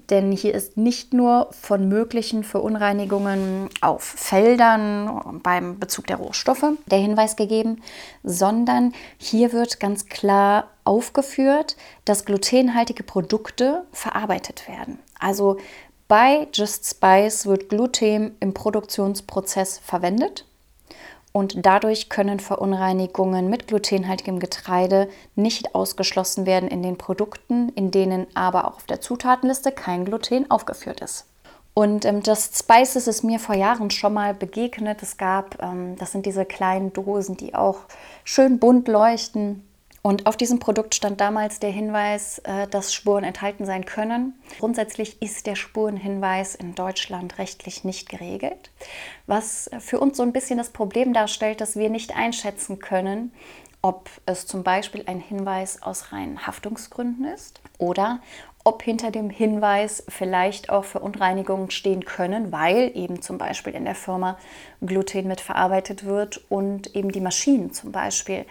denn 0.09 0.31
hier 0.31 0.53
ist 0.53 0.77
nicht 0.77 1.13
nur 1.13 1.49
von 1.51 1.87
möglichen 1.87 2.43
Verunreinigungen 2.43 3.69
auf 3.81 4.03
Feldern 4.03 5.39
beim 5.43 5.79
Bezug 5.79 6.07
der 6.07 6.17
Rohstoffe 6.17 6.65
der 6.87 6.99
Hinweis 6.99 7.35
gegeben, 7.35 7.81
sondern 8.23 8.93
hier 9.17 9.53
wird 9.53 9.79
ganz 9.79 10.07
klar 10.07 10.69
aufgeführt, 10.83 11.77
dass 12.05 12.25
glutenhaltige 12.25 13.03
Produkte 13.03 13.85
verarbeitet 13.91 14.67
werden. 14.67 14.99
Also 15.19 15.57
bei 16.07 16.47
Just 16.53 16.89
Spice 16.89 17.45
wird 17.45 17.69
Gluten 17.69 18.35
im 18.39 18.53
Produktionsprozess 18.53 19.77
verwendet 19.77 20.45
und 21.39 21.65
dadurch 21.65 22.09
können 22.09 22.41
Verunreinigungen 22.41 23.49
mit 23.49 23.67
glutenhaltigem 23.67 24.39
Getreide 24.39 25.07
nicht 25.35 25.73
ausgeschlossen 25.73 26.45
werden 26.45 26.67
in 26.67 26.83
den 26.83 26.97
Produkten, 26.97 27.69
in 27.69 27.91
denen 27.91 28.27
aber 28.35 28.67
auch 28.67 28.75
auf 28.75 28.85
der 28.87 28.99
Zutatenliste 28.99 29.71
kein 29.71 30.03
Gluten 30.03 30.51
aufgeführt 30.51 30.99
ist. 30.99 31.27
Und 31.73 32.03
ähm, 32.03 32.23
Just 32.25 32.59
Spices 32.59 33.07
ist 33.07 33.23
mir 33.23 33.39
vor 33.39 33.55
Jahren 33.55 33.89
schon 33.89 34.13
mal 34.15 34.33
begegnet. 34.33 35.01
Es 35.01 35.15
gab, 35.15 35.63
ähm, 35.63 35.95
das 35.97 36.11
sind 36.11 36.25
diese 36.25 36.43
kleinen 36.43 36.91
Dosen, 36.91 37.37
die 37.37 37.55
auch 37.55 37.77
schön 38.25 38.59
bunt 38.59 38.89
leuchten. 38.89 39.65
Und 40.01 40.27
auf 40.27 40.37
diesem 40.37 40.59
Produkt 40.59 40.95
stand 40.95 41.19
damals 41.19 41.59
der 41.59 41.71
Hinweis, 41.71 42.39
äh, 42.39 42.67
dass 42.67 42.93
Spuren 42.93 43.23
enthalten 43.23 43.65
sein 43.65 43.85
können. 43.85 44.33
Grundsätzlich 44.59 45.21
ist 45.21 45.45
der 45.45 45.55
Spurenhinweis 45.55 46.55
in 46.55 46.75
Deutschland 46.75 47.37
rechtlich 47.37 47.83
nicht 47.83 48.09
geregelt, 48.09 48.71
was 49.27 49.69
für 49.79 49.99
uns 49.99 50.17
so 50.17 50.23
ein 50.23 50.31
bisschen 50.31 50.57
das 50.57 50.69
Problem 50.69 51.13
darstellt, 51.13 51.61
dass 51.61 51.75
wir 51.75 51.89
nicht 51.89 52.15
einschätzen 52.15 52.79
können, 52.79 53.33
ob 53.81 54.09
es 54.25 54.45
zum 54.45 54.63
Beispiel 54.63 55.03
ein 55.05 55.19
Hinweis 55.19 55.81
aus 55.81 56.11
reinen 56.11 56.45
Haftungsgründen 56.45 57.25
ist 57.25 57.61
oder 57.77 58.19
ob 58.65 58.83
hinter 58.83 59.09
dem 59.09 59.29
Hinweis 59.29 60.03
vielleicht 60.09 60.69
auch 60.69 60.83
Verunreinigungen 60.83 61.71
stehen 61.71 62.03
können, 62.03 62.51
weil 62.51 62.91
eben 62.93 63.21
zum 63.21 63.37
Beispiel 63.37 63.73
in 63.73 63.85
der 63.85 63.95
Firma 63.95 64.37
Gluten 64.81 65.27
mitverarbeitet 65.27 66.05
wird 66.05 66.41
und 66.49 66.93
eben 66.95 67.11
die 67.11 67.21
Maschinen 67.21 67.71
zum 67.71 67.91
Beispiel 67.93 68.45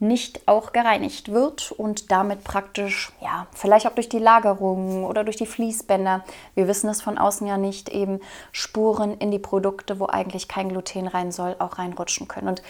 nicht 0.00 0.48
auch 0.48 0.72
gereinigt 0.72 1.30
wird 1.30 1.72
und 1.72 2.10
damit 2.10 2.42
praktisch, 2.42 3.12
ja, 3.20 3.46
vielleicht 3.52 3.86
auch 3.86 3.94
durch 3.94 4.08
die 4.08 4.18
Lagerung 4.18 5.04
oder 5.04 5.24
durch 5.24 5.36
die 5.36 5.46
Fließbänder, 5.46 6.24
wir 6.54 6.68
wissen 6.68 6.88
es 6.88 7.02
von 7.02 7.18
außen 7.18 7.46
ja 7.46 7.58
nicht, 7.58 7.90
eben 7.90 8.20
Spuren 8.50 9.16
in 9.18 9.30
die 9.30 9.38
Produkte, 9.38 10.00
wo 10.00 10.06
eigentlich 10.06 10.48
kein 10.48 10.70
Gluten 10.70 11.06
rein 11.06 11.32
soll, 11.32 11.54
auch 11.58 11.78
reinrutschen 11.78 12.28
können. 12.28 12.48
Und 12.48 12.62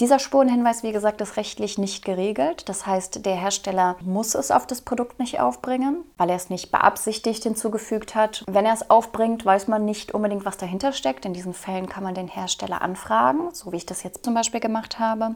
dieser 0.00 0.18
Spurenhinweis, 0.18 0.82
wie 0.82 0.92
gesagt, 0.92 1.20
ist 1.20 1.36
rechtlich 1.36 1.78
nicht 1.78 2.04
geregelt. 2.04 2.68
Das 2.68 2.86
heißt, 2.86 3.24
der 3.24 3.36
Hersteller 3.36 3.96
muss 4.00 4.34
es 4.34 4.50
auf 4.50 4.66
das 4.66 4.82
Produkt 4.82 5.18
nicht 5.18 5.40
aufbringen, 5.40 6.04
weil 6.18 6.30
er 6.30 6.36
es 6.36 6.50
nicht 6.50 6.70
beabsichtigt 6.70 7.44
hinzugefügt 7.44 8.14
hat. 8.14 8.44
Wenn 8.46 8.66
er 8.66 8.74
es 8.74 8.90
aufbringt, 8.90 9.46
weiß 9.46 9.68
man 9.68 9.84
nicht 9.84 10.12
unbedingt, 10.12 10.44
was 10.44 10.58
dahinter 10.58 10.92
steckt. 10.92 11.24
In 11.24 11.32
diesen 11.32 11.54
Fällen 11.54 11.88
kann 11.88 12.04
man 12.04 12.14
den 12.14 12.28
Hersteller 12.28 12.82
anfragen, 12.82 13.54
so 13.54 13.72
wie 13.72 13.76
ich 13.76 13.86
das 13.86 14.02
jetzt 14.02 14.24
zum 14.24 14.34
Beispiel 14.34 14.60
gemacht 14.60 14.98
habe. 14.98 15.34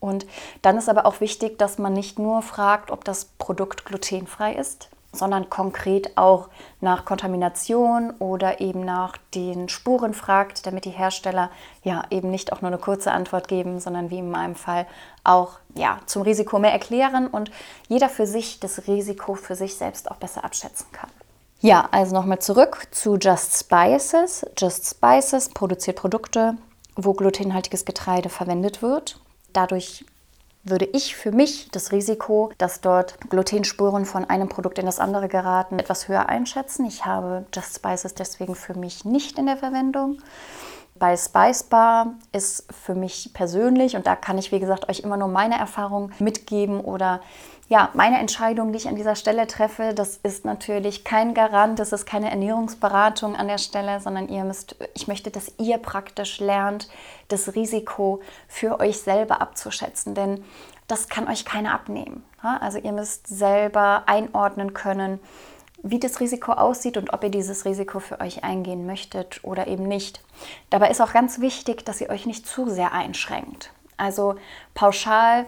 Und 0.00 0.26
dann 0.62 0.78
ist 0.78 0.88
aber 0.88 1.06
auch 1.06 1.20
wichtig, 1.20 1.58
dass 1.58 1.78
man 1.78 1.92
nicht 1.92 2.18
nur 2.18 2.42
fragt, 2.42 2.90
ob 2.90 3.04
das 3.04 3.24
Produkt 3.24 3.84
glutenfrei 3.84 4.54
ist, 4.54 4.88
sondern 5.12 5.48
konkret 5.48 6.16
auch 6.16 6.48
nach 6.80 7.04
Kontamination 7.04 8.12
oder 8.18 8.60
eben 8.60 8.84
nach 8.84 9.16
den 9.34 9.68
Spuren 9.68 10.14
fragt, 10.14 10.66
damit 10.66 10.84
die 10.84 10.90
Hersteller 10.90 11.50
ja 11.82 12.04
eben 12.10 12.30
nicht 12.30 12.52
auch 12.52 12.60
nur 12.60 12.70
eine 12.70 12.78
kurze 12.78 13.12
Antwort 13.12 13.48
geben, 13.48 13.80
sondern 13.80 14.10
wie 14.10 14.18
in 14.18 14.30
meinem 14.30 14.54
Fall 14.54 14.86
auch 15.24 15.58
ja 15.74 15.98
zum 16.06 16.22
Risiko 16.22 16.58
mehr 16.58 16.72
erklären 16.72 17.26
und 17.26 17.50
jeder 17.88 18.08
für 18.08 18.26
sich 18.26 18.60
das 18.60 18.86
Risiko 18.86 19.34
für 19.34 19.54
sich 19.54 19.76
selbst 19.76 20.10
auch 20.10 20.16
besser 20.16 20.44
abschätzen 20.44 20.86
kann. 20.92 21.10
Ja, 21.60 21.88
also 21.90 22.14
nochmal 22.14 22.38
zurück 22.38 22.86
zu 22.92 23.16
Just 23.16 23.58
Spices. 23.58 24.46
Just 24.56 24.90
Spices 24.90 25.48
produziert 25.48 25.96
Produkte, 25.96 26.56
wo 26.94 27.14
glutenhaltiges 27.14 27.84
Getreide 27.84 28.28
verwendet 28.28 28.82
wird 28.82 29.18
Dadurch 29.52 30.04
würde 30.64 30.84
ich 30.84 31.16
für 31.16 31.32
mich 31.32 31.68
das 31.70 31.92
Risiko, 31.92 32.52
dass 32.58 32.80
dort 32.80 33.18
Glutenspuren 33.30 34.04
von 34.04 34.24
einem 34.24 34.48
Produkt 34.48 34.78
in 34.78 34.86
das 34.86 34.98
andere 34.98 35.28
geraten, 35.28 35.78
etwas 35.78 36.08
höher 36.08 36.28
einschätzen. 36.28 36.84
Ich 36.84 37.06
habe 37.06 37.46
Just 37.54 37.76
Spices 37.76 38.14
deswegen 38.14 38.54
für 38.54 38.74
mich 38.74 39.04
nicht 39.04 39.38
in 39.38 39.46
der 39.46 39.56
Verwendung. 39.56 40.18
Bei 40.96 41.16
Spice 41.16 41.62
Bar 41.62 42.14
ist 42.32 42.64
für 42.72 42.94
mich 42.94 43.30
persönlich, 43.32 43.94
und 43.94 44.06
da 44.06 44.16
kann 44.16 44.36
ich, 44.36 44.50
wie 44.50 44.58
gesagt, 44.58 44.88
euch 44.88 45.00
immer 45.00 45.16
nur 45.16 45.28
meine 45.28 45.56
Erfahrung 45.56 46.10
mitgeben 46.18 46.80
oder 46.80 47.20
ja, 47.68 47.90
meine 47.92 48.18
Entscheidung, 48.18 48.72
die 48.72 48.78
ich 48.78 48.88
an 48.88 48.96
dieser 48.96 49.14
Stelle 49.14 49.46
treffe, 49.46 49.92
das 49.94 50.16
ist 50.22 50.46
natürlich 50.46 51.04
kein 51.04 51.34
Garant, 51.34 51.78
das 51.78 51.92
ist 51.92 52.06
keine 52.06 52.30
Ernährungsberatung 52.30 53.36
an 53.36 53.46
der 53.46 53.58
Stelle, 53.58 54.00
sondern 54.00 54.28
ihr 54.28 54.42
müsst, 54.44 54.76
ich 54.94 55.06
möchte, 55.06 55.30
dass 55.30 55.52
ihr 55.58 55.76
praktisch 55.76 56.40
lernt, 56.40 56.88
das 57.28 57.54
Risiko 57.54 58.20
für 58.46 58.80
euch 58.80 59.00
selber 59.00 59.42
abzuschätzen, 59.42 60.14
denn 60.14 60.42
das 60.86 61.10
kann 61.10 61.28
euch 61.28 61.44
keiner 61.44 61.74
abnehmen. 61.74 62.24
Also 62.40 62.78
ihr 62.78 62.92
müsst 62.92 63.26
selber 63.26 64.04
einordnen 64.06 64.72
können, 64.72 65.20
wie 65.82 66.00
das 66.00 66.20
Risiko 66.20 66.52
aussieht 66.52 66.96
und 66.96 67.12
ob 67.12 67.22
ihr 67.22 67.30
dieses 67.30 67.66
Risiko 67.66 68.00
für 68.00 68.20
euch 68.20 68.44
eingehen 68.44 68.86
möchtet 68.86 69.44
oder 69.44 69.66
eben 69.66 69.84
nicht. 69.84 70.24
Dabei 70.70 70.90
ist 70.90 71.02
auch 71.02 71.12
ganz 71.12 71.40
wichtig, 71.40 71.84
dass 71.84 72.00
ihr 72.00 72.08
euch 72.08 72.24
nicht 72.24 72.46
zu 72.46 72.70
sehr 72.70 72.92
einschränkt. 72.92 73.72
Also 73.98 74.36
pauschal 74.72 75.44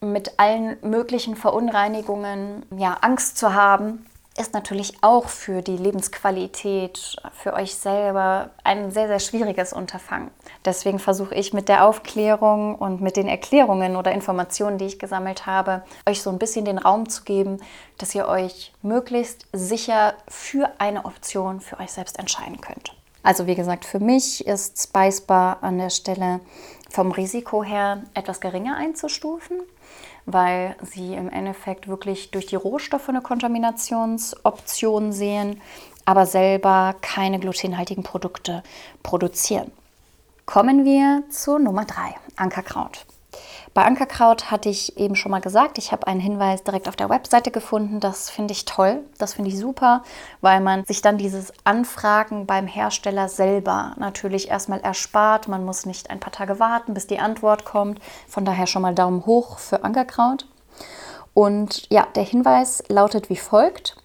mit 0.00 0.38
allen 0.38 0.76
möglichen 0.82 1.36
Verunreinigungen 1.36 2.64
ja, 2.76 2.96
Angst 3.00 3.36
zu 3.36 3.54
haben, 3.54 4.06
ist 4.38 4.54
natürlich 4.54 4.94
auch 5.02 5.28
für 5.28 5.60
die 5.60 5.76
Lebensqualität, 5.76 7.16
für 7.32 7.52
euch 7.52 7.74
selber 7.74 8.50
ein 8.64 8.90
sehr, 8.90 9.08
sehr 9.08 9.18
schwieriges 9.18 9.72
Unterfangen. 9.72 10.30
Deswegen 10.64 10.98
versuche 10.98 11.34
ich 11.34 11.52
mit 11.52 11.68
der 11.68 11.84
Aufklärung 11.84 12.76
und 12.76 13.00
mit 13.00 13.16
den 13.16 13.28
Erklärungen 13.28 13.96
oder 13.96 14.12
Informationen, 14.12 14.78
die 14.78 14.86
ich 14.86 14.98
gesammelt 14.98 15.46
habe, 15.46 15.82
euch 16.08 16.22
so 16.22 16.30
ein 16.30 16.38
bisschen 16.38 16.64
den 16.64 16.78
Raum 16.78 17.08
zu 17.08 17.24
geben, 17.24 17.58
dass 17.98 18.14
ihr 18.14 18.28
euch 18.28 18.72
möglichst 18.82 19.46
sicher 19.52 20.14
für 20.28 20.70
eine 20.78 21.04
Option 21.04 21.60
für 21.60 21.78
euch 21.78 21.92
selbst 21.92 22.18
entscheiden 22.18 22.60
könnt. 22.60 22.99
Also 23.22 23.46
wie 23.46 23.54
gesagt, 23.54 23.84
für 23.84 24.00
mich 24.00 24.46
ist 24.46 24.82
Spice 24.82 25.28
an 25.28 25.78
der 25.78 25.90
Stelle 25.90 26.40
vom 26.90 27.12
Risiko 27.12 27.62
her 27.62 28.02
etwas 28.14 28.40
geringer 28.40 28.76
einzustufen 28.76 29.62
weil 30.26 30.76
sie 30.82 31.14
im 31.14 31.28
Endeffekt 31.28 31.88
wirklich 31.88 32.30
durch 32.30 32.46
die 32.46 32.56
Rohstoffe 32.56 33.08
eine 33.08 33.20
Kontaminationsoption 33.20 35.12
sehen, 35.12 35.60
aber 36.04 36.26
selber 36.26 36.94
keine 37.00 37.38
glutenhaltigen 37.38 38.02
Produkte 38.02 38.62
produzieren. 39.02 39.70
Kommen 40.46 40.84
wir 40.84 41.22
zu 41.30 41.58
Nummer 41.58 41.84
3, 41.84 42.14
Ankerkraut. 42.36 43.06
Bei 43.72 43.84
Ankerkraut 43.84 44.50
hatte 44.50 44.68
ich 44.68 44.96
eben 44.98 45.14
schon 45.14 45.30
mal 45.30 45.40
gesagt, 45.40 45.78
ich 45.78 45.92
habe 45.92 46.08
einen 46.08 46.18
Hinweis 46.18 46.64
direkt 46.64 46.88
auf 46.88 46.96
der 46.96 47.08
Webseite 47.08 47.52
gefunden. 47.52 48.00
Das 48.00 48.28
finde 48.28 48.52
ich 48.52 48.64
toll, 48.64 49.04
das 49.18 49.34
finde 49.34 49.50
ich 49.50 49.58
super, 49.58 50.02
weil 50.40 50.60
man 50.60 50.84
sich 50.84 51.02
dann 51.02 51.18
dieses 51.18 51.52
Anfragen 51.62 52.46
beim 52.46 52.66
Hersteller 52.66 53.28
selber 53.28 53.94
natürlich 53.96 54.48
erstmal 54.48 54.80
erspart. 54.80 55.46
Man 55.46 55.64
muss 55.64 55.86
nicht 55.86 56.10
ein 56.10 56.18
paar 56.18 56.32
Tage 56.32 56.58
warten, 56.58 56.94
bis 56.94 57.06
die 57.06 57.20
Antwort 57.20 57.64
kommt. 57.64 58.00
Von 58.26 58.44
daher 58.44 58.66
schon 58.66 58.82
mal 58.82 58.94
Daumen 58.94 59.24
hoch 59.24 59.58
für 59.58 59.84
Ankerkraut. 59.84 60.46
Und 61.32 61.88
ja, 61.90 62.08
der 62.16 62.24
Hinweis 62.24 62.82
lautet 62.88 63.30
wie 63.30 63.36
folgt. 63.36 63.96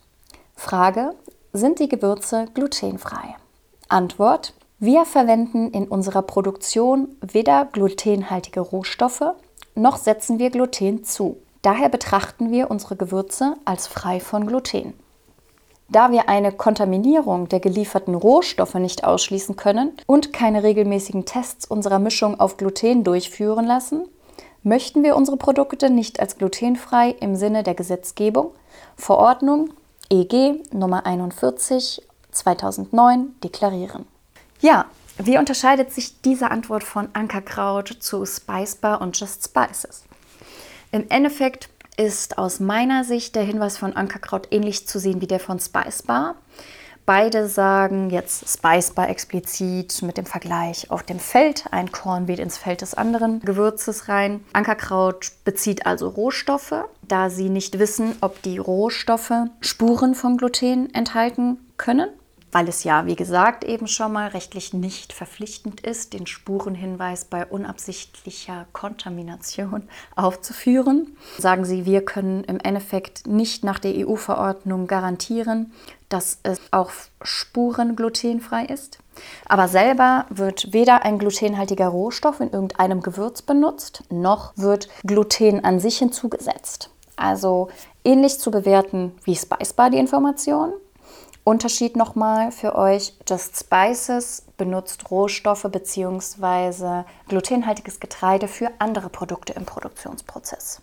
Frage, 0.55 1.15
sind 1.53 1.79
die 1.79 1.89
Gewürze 1.89 2.45
glutenfrei? 2.53 3.35
Antwort, 3.89 4.53
wir 4.77 5.05
verwenden 5.05 5.71
in 5.71 5.87
unserer 5.87 6.21
Produktion 6.21 7.15
weder 7.21 7.65
glutenhaltige 7.65 8.59
Rohstoffe 8.59 9.33
noch 9.75 9.97
setzen 9.97 10.39
wir 10.39 10.49
Gluten 10.49 11.03
zu. 11.03 11.37
Daher 11.61 11.89
betrachten 11.89 12.51
wir 12.51 12.71
unsere 12.71 12.95
Gewürze 12.95 13.55
als 13.65 13.87
frei 13.87 14.19
von 14.19 14.47
Gluten. 14.47 14.93
Da 15.89 16.11
wir 16.11 16.29
eine 16.29 16.51
Kontaminierung 16.51 17.47
der 17.47 17.59
gelieferten 17.59 18.15
Rohstoffe 18.15 18.75
nicht 18.75 19.03
ausschließen 19.03 19.55
können 19.55 19.93
und 20.07 20.33
keine 20.33 20.63
regelmäßigen 20.63 21.25
Tests 21.25 21.65
unserer 21.65 21.99
Mischung 21.99 22.39
auf 22.39 22.57
Gluten 22.57 23.03
durchführen 23.03 23.65
lassen, 23.65 24.07
möchten 24.63 25.03
wir 25.03 25.15
unsere 25.15 25.37
Produkte 25.37 25.91
nicht 25.91 26.19
als 26.19 26.37
glutenfrei 26.37 27.11
im 27.19 27.35
Sinne 27.35 27.61
der 27.61 27.75
Gesetzgebung, 27.75 28.51
Verordnung 28.95 29.69
EG 30.09 30.63
Nummer 30.71 31.05
41 31.05 32.01
2009 32.31 33.35
deklarieren. 33.43 34.07
Ja, 34.61 34.85
wie 35.17 35.37
unterscheidet 35.37 35.93
sich 35.93 36.21
diese 36.21 36.51
Antwort 36.51 36.83
von 36.83 37.07
Ankerkraut 37.13 37.87
zu 37.87 38.25
Spicebar 38.25 39.01
und 39.01 39.17
Just 39.17 39.45
Spices? 39.45 40.03
Im 40.91 41.05
Endeffekt 41.09 41.69
ist 41.97 42.37
aus 42.37 42.59
meiner 42.59 43.05
Sicht 43.05 43.35
der 43.35 43.43
Hinweis 43.43 43.77
von 43.77 43.95
Ankerkraut 43.95 44.49
ähnlich 44.51 44.87
zu 44.87 44.99
sehen 44.99 45.21
wie 45.21 45.27
der 45.27 45.39
von 45.39 45.59
Spicebar. 45.59 46.35
Beide 47.05 47.47
sagen 47.47 48.09
jetzt 48.09 48.49
Spicebar 48.49 49.09
explizit 49.09 50.01
mit 50.01 50.17
dem 50.17 50.25
Vergleich 50.25 50.91
auf 50.91 51.03
dem 51.03 51.19
Feld. 51.19 51.65
Ein 51.71 51.91
Korn 51.91 52.27
weht 52.27 52.39
ins 52.39 52.57
Feld 52.57 52.81
des 52.81 52.95
anderen 52.95 53.39
Gewürzes 53.39 54.09
rein. 54.09 54.43
Ankerkraut 54.53 55.31
bezieht 55.45 55.85
also 55.85 56.09
Rohstoffe, 56.09 56.73
da 57.03 57.29
sie 57.29 57.49
nicht 57.49 57.79
wissen, 57.79 58.15
ob 58.21 58.41
die 58.41 58.57
Rohstoffe 58.57 59.31
Spuren 59.61 60.15
von 60.15 60.35
Gluten 60.35 60.93
enthalten 60.93 61.59
können 61.77 62.09
weil 62.55 62.69
es 62.69 62.85
ja, 62.85 63.05
wie 63.05 63.17
gesagt, 63.17 63.65
eben 63.65 63.85
schon 63.85 64.13
mal 64.13 64.29
rechtlich 64.29 64.73
nicht 64.73 65.11
verpflichtend 65.11 65.81
ist, 65.81 66.13
den 66.13 66.25
Spurenhinweis 66.25 67.25
bei 67.25 67.45
unabsichtlicher 67.45 68.65
Kontamination 68.71 69.89
aufzuführen. 70.15 71.17
Sagen 71.37 71.65
Sie, 71.65 71.83
wir 71.83 72.05
können 72.05 72.45
im 72.45 72.61
Endeffekt 72.61 73.27
nicht 73.27 73.65
nach 73.65 73.77
der 73.77 74.07
EU-Verordnung 74.07 74.87
garantieren, 74.87 75.73
dass 76.07 76.39
es 76.43 76.61
auch 76.71 76.91
spurenglutenfrei 77.21 78.67
ist. 78.67 78.99
Aber 79.49 79.67
selber 79.67 80.25
wird 80.29 80.71
weder 80.71 81.03
ein 81.03 81.19
glutenhaltiger 81.19 81.89
Rohstoff 81.89 82.39
in 82.39 82.51
irgendeinem 82.51 83.01
Gewürz 83.01 83.41
benutzt, 83.41 84.05
noch 84.09 84.53
wird 84.55 84.87
Gluten 85.05 85.65
an 85.65 85.81
sich 85.81 85.97
hinzugesetzt. 85.97 86.89
Also 87.17 87.67
ähnlich 88.05 88.39
zu 88.39 88.49
bewerten 88.49 89.11
wie 89.25 89.35
Spicebar 89.35 89.89
die 89.89 89.97
Information. 89.97 90.71
Unterschied 91.45 91.95
nochmal 91.95 92.51
für 92.51 92.75
euch, 92.75 93.13
Just 93.29 93.55
Spices 93.55 94.47
benutzt 94.57 95.11
Rohstoffe 95.11 95.67
bzw. 95.71 97.03
glutenhaltiges 97.27 97.99
Getreide 97.99 98.47
für 98.47 98.71
andere 98.79 99.09
Produkte 99.09 99.53
im 99.53 99.63
Produktionsprozess. 99.63 100.81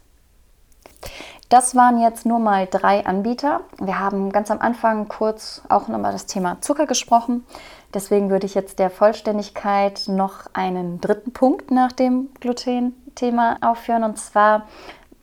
Das 1.48 1.74
waren 1.74 2.00
jetzt 2.00 2.26
nur 2.26 2.38
mal 2.38 2.68
drei 2.68 3.04
Anbieter. 3.04 3.62
Wir 3.80 3.98
haben 3.98 4.30
ganz 4.30 4.52
am 4.52 4.60
Anfang 4.60 5.08
kurz 5.08 5.62
auch 5.68 5.88
nochmal 5.88 6.12
das 6.12 6.26
Thema 6.26 6.60
Zucker 6.60 6.86
gesprochen. 6.86 7.44
Deswegen 7.92 8.30
würde 8.30 8.46
ich 8.46 8.54
jetzt 8.54 8.78
der 8.78 8.90
Vollständigkeit 8.90 10.04
noch 10.06 10.46
einen 10.52 11.00
dritten 11.00 11.32
Punkt 11.32 11.72
nach 11.72 11.90
dem 11.90 12.32
Gluten-Thema 12.38 13.58
aufführen 13.62 14.04
und 14.04 14.16
zwar 14.16 14.68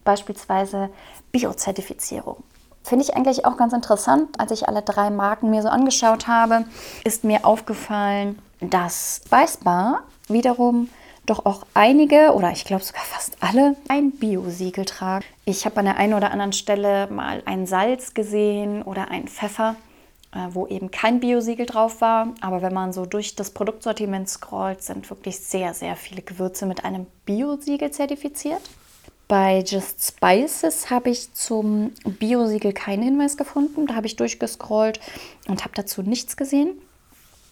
beispielsweise 0.04 0.90
Biozertifizierung. 1.32 2.44
Finde 2.90 3.06
ich 3.06 3.16
eigentlich 3.16 3.46
auch 3.46 3.56
ganz 3.56 3.74
interessant. 3.74 4.40
Als 4.40 4.50
ich 4.50 4.68
alle 4.68 4.82
drei 4.82 5.12
Marken 5.12 5.52
mir 5.52 5.62
so 5.62 5.68
angeschaut 5.68 6.28
habe, 6.28 6.66
ist 7.04 7.24
mir 7.24 7.46
aufgefallen, 7.46 8.40
dass 8.62 9.22
Weißbar 9.30 10.02
wiederum 10.28 10.90
doch 11.28 11.46
auch 11.46 11.68
einige 11.76 12.34
oder 12.34 12.50
ich 12.50 12.66
glaube 12.66 12.84
sogar 12.84 13.04
fast 13.04 13.38
alle 13.42 13.76
ein 13.90 14.10
Bio-Siegel 14.10 14.86
tragen. 14.86 15.24
Ich 15.46 15.66
habe 15.66 15.78
an 15.78 15.86
der 15.86 15.98
einen 15.98 16.16
oder 16.16 16.32
anderen 16.32 16.52
Stelle 16.52 17.06
mal 17.12 17.44
ein 17.46 17.68
Salz 17.68 18.16
gesehen 18.16 18.82
oder 18.82 19.12
ein 19.12 19.28
Pfeffer, 19.28 19.76
äh, 20.34 20.48
wo 20.50 20.66
eben 20.66 20.90
kein 20.90 21.20
Bio-Siegel 21.20 21.68
drauf 21.68 22.02
war. 22.02 22.30
Aber 22.42 22.64
wenn 22.64 22.74
man 22.74 22.92
so 22.92 23.06
durch 23.06 23.36
das 23.36 23.52
Produktsortiment 23.52 24.28
scrollt, 24.28 24.82
sind 24.82 25.08
wirklich 25.12 25.40
sehr, 25.40 25.76
sehr 25.76 25.96
viele 25.96 26.24
Gewürze 26.24 26.66
mit 26.66 26.84
einem 26.84 27.06
Bio-Siegel 27.28 27.92
zertifiziert. 27.92 28.62
Bei 29.30 29.60
Just 29.60 30.04
Spices 30.04 30.90
habe 30.90 31.12
ich 31.12 31.32
zum 31.36 31.92
Bio-Siegel 32.04 32.74
keinen 32.74 33.04
Hinweis 33.04 33.38
gefunden. 33.38 33.86
Da 33.86 33.94
habe 33.94 34.08
ich 34.08 34.16
durchgescrollt 34.16 35.00
und 35.48 35.64
habe 35.64 35.76
dazu 35.76 36.02
nichts 36.02 36.36
gesehen. 36.36 36.72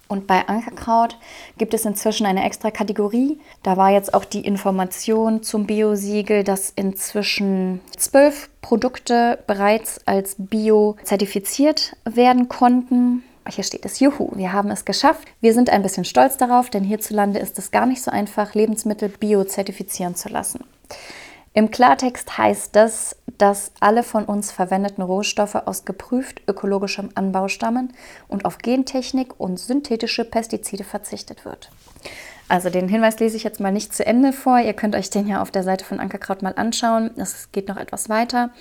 Und 0.07 0.25
bei 0.25 0.48
Ankerkraut 0.48 1.19
gibt 1.60 1.75
es 1.75 1.86
inzwischen 1.86 2.25
eine 2.25 2.43
extra 2.46 2.72
Kategorie. 2.72 3.39
Da 3.62 3.77
war 3.77 3.91
jetzt 3.91 4.15
auch 4.15 4.25
die 4.25 4.41
Information 4.41 5.43
zum 5.43 5.67
Bio-Siegel, 5.67 6.43
dass 6.43 6.72
inzwischen 6.75 7.79
zwölf 7.96 8.50
Produkte 8.63 9.38
bereits 9.46 10.00
als 10.07 10.36
Bio 10.39 10.96
zertifiziert 11.03 11.96
werden 12.05 12.50
konnten. 12.50 13.22
Hier 13.48 13.63
steht 13.63 13.86
es, 13.86 14.00
juhu, 14.00 14.31
wir 14.36 14.51
haben 14.51 14.72
es 14.72 14.84
geschafft. 14.84 15.27
Wir 15.41 15.53
sind 15.53 15.69
ein 15.69 15.84
bisschen 15.84 16.05
stolz 16.05 16.38
darauf, 16.38 16.72
denn 16.72 16.84
hierzulande 16.84 17.38
ist 17.38 17.60
es 17.60 17.69
gar 17.69 17.86
nicht 17.86 18.01
so 18.01 18.10
einfach, 18.10 18.55
Lebensmittel 18.55 19.10
bio 19.10 19.43
zertifizieren 19.43 20.15
zu 20.15 20.29
lassen. 20.29 20.63
Im 21.58 21.72
Klartext 21.72 22.38
heißt 22.38 22.76
das, 22.76 23.16
dass 23.40 23.72
alle 23.80 24.04
von 24.04 24.26
uns 24.26 24.52
verwendeten 24.52 25.02
Rohstoffe 25.02 25.56
aus 25.56 25.86
geprüft 25.86 26.44
ökologischem 26.48 27.10
Anbau 27.16 27.48
stammen 27.48 27.94
und 28.28 28.46
auf 28.46 28.60
Gentechnik 28.60 29.40
und 29.40 29.58
synthetische 29.60 30.24
Pestizide 30.24 30.84
verzichtet 30.84 31.46
wird. 31.46 31.72
Also 32.48 32.70
den 32.70 32.88
Hinweis 32.88 33.20
lese 33.20 33.38
ich 33.38 33.44
jetzt 33.44 33.60
mal 33.60 33.72
nicht 33.72 33.96
zu 33.96 34.06
Ende 34.06 34.34
vor. 34.34 34.60
Ihr 34.60 34.74
könnt 34.74 34.96
euch 34.96 35.10
den 35.10 35.28
ja 35.28 35.42
auf 35.42 35.50
der 35.50 35.64
Seite 35.64 35.84
von 35.84 36.00
Ankerkraut 36.00 36.44
mal 36.44 36.54
anschauen. 36.56 37.10
Es 37.18 37.52
geht 37.52 37.70
noch 37.70 37.78
etwas 37.78 38.08
weiter. 38.08 38.52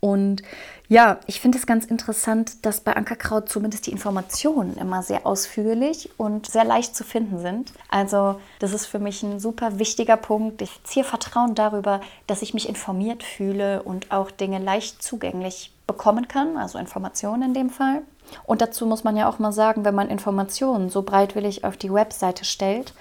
Und 0.00 0.42
ja, 0.88 1.18
ich 1.26 1.40
finde 1.40 1.58
es 1.58 1.66
ganz 1.66 1.84
interessant, 1.84 2.64
dass 2.64 2.80
bei 2.80 2.94
Ankerkraut 2.94 3.48
zumindest 3.48 3.86
die 3.86 3.92
Informationen 3.92 4.76
immer 4.76 5.02
sehr 5.02 5.26
ausführlich 5.26 6.10
und 6.16 6.46
sehr 6.46 6.64
leicht 6.64 6.94
zu 6.94 7.02
finden 7.02 7.40
sind. 7.40 7.72
Also 7.88 8.40
das 8.60 8.72
ist 8.72 8.86
für 8.86 9.00
mich 9.00 9.22
ein 9.22 9.40
super 9.40 9.78
wichtiger 9.78 10.16
Punkt. 10.16 10.62
Ich 10.62 10.80
ziehe 10.84 11.04
Vertrauen 11.04 11.54
darüber, 11.54 12.00
dass 12.26 12.42
ich 12.42 12.54
mich 12.54 12.68
informiert 12.68 13.24
fühle 13.24 13.82
und 13.82 14.12
auch 14.12 14.30
Dinge 14.30 14.58
leicht 14.58 15.02
zugänglich 15.02 15.72
bekommen 15.86 16.28
kann, 16.28 16.56
also 16.56 16.78
Informationen 16.78 17.42
in 17.42 17.54
dem 17.54 17.70
Fall. 17.70 18.02
Und 18.44 18.60
dazu 18.60 18.86
muss 18.86 19.04
man 19.04 19.16
ja 19.16 19.28
auch 19.28 19.38
mal 19.38 19.52
sagen, 19.52 19.84
wenn 19.84 19.94
man 19.94 20.08
Informationen 20.08 20.90
so 20.90 21.02
breitwillig 21.02 21.64
auf 21.64 21.76
die 21.76 21.92
Webseite 21.92 22.44
stellt, 22.44 22.92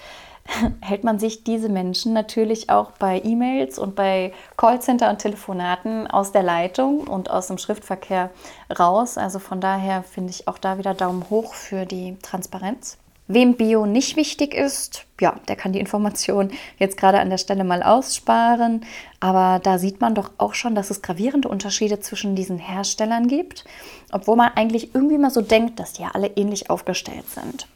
hält 0.82 1.04
man 1.04 1.20
sich 1.20 1.44
diese 1.44 1.70
Menschen 1.70 2.14
natürlich 2.14 2.70
auch 2.70 2.92
bei 2.92 3.22
E-Mails 3.24 3.80
und 3.80 3.96
bei 3.96 4.34
Callcenter 4.58 5.10
und 5.10 5.20
Telefonaten 5.20 6.08
aus 6.08 6.32
der 6.32 6.44
Leitung 6.44 7.08
und 7.08 7.30
aus 7.30 7.48
dem 7.48 7.58
Schriftverkehr 7.58 8.30
raus. 8.78 9.18
Also 9.18 9.40
von 9.40 9.60
daher 9.60 10.04
finde 10.04 10.32
ich 10.32 10.48
auch 10.48 10.58
da 10.58 10.78
wieder 10.78 10.94
Daumen 10.94 11.30
hoch 11.30 11.54
für 11.54 11.86
die 11.86 12.18
Transparenz. 12.22 12.98
Wem 13.28 13.56
Bio 13.56 13.88
nicht 13.88 14.18
wichtig 14.18 14.54
ist, 14.54 15.06
ja, 15.20 15.36
der 15.48 15.56
kann 15.56 15.74
die 15.74 15.80
Information 15.80 16.52
jetzt 16.78 16.96
gerade 16.96 17.20
an 17.20 17.32
der 17.32 17.40
Stelle 17.40 17.64
mal 17.64 17.82
aussparen. 17.82 18.86
Aber 19.20 19.60
da 19.64 19.80
sieht 19.80 20.00
man 20.00 20.14
doch 20.14 20.30
auch 20.38 20.54
schon, 20.54 20.76
dass 20.76 20.92
es 20.92 21.02
gravierende 21.02 21.48
Unterschiede 21.48 22.00
zwischen 22.00 22.36
diesen 22.36 22.60
Herstellern 22.60 23.28
gibt, 23.28 23.66
obwohl 24.12 24.36
man 24.36 24.52
eigentlich 24.54 24.94
irgendwie 24.94 25.18
mal 25.18 25.32
so 25.32 25.42
denkt, 25.42 25.80
dass 25.80 25.94
die 25.94 26.04
ja 26.04 26.12
alle 26.14 26.28
ähnlich 26.28 26.70
aufgestellt 26.70 27.28
sind. 27.28 27.68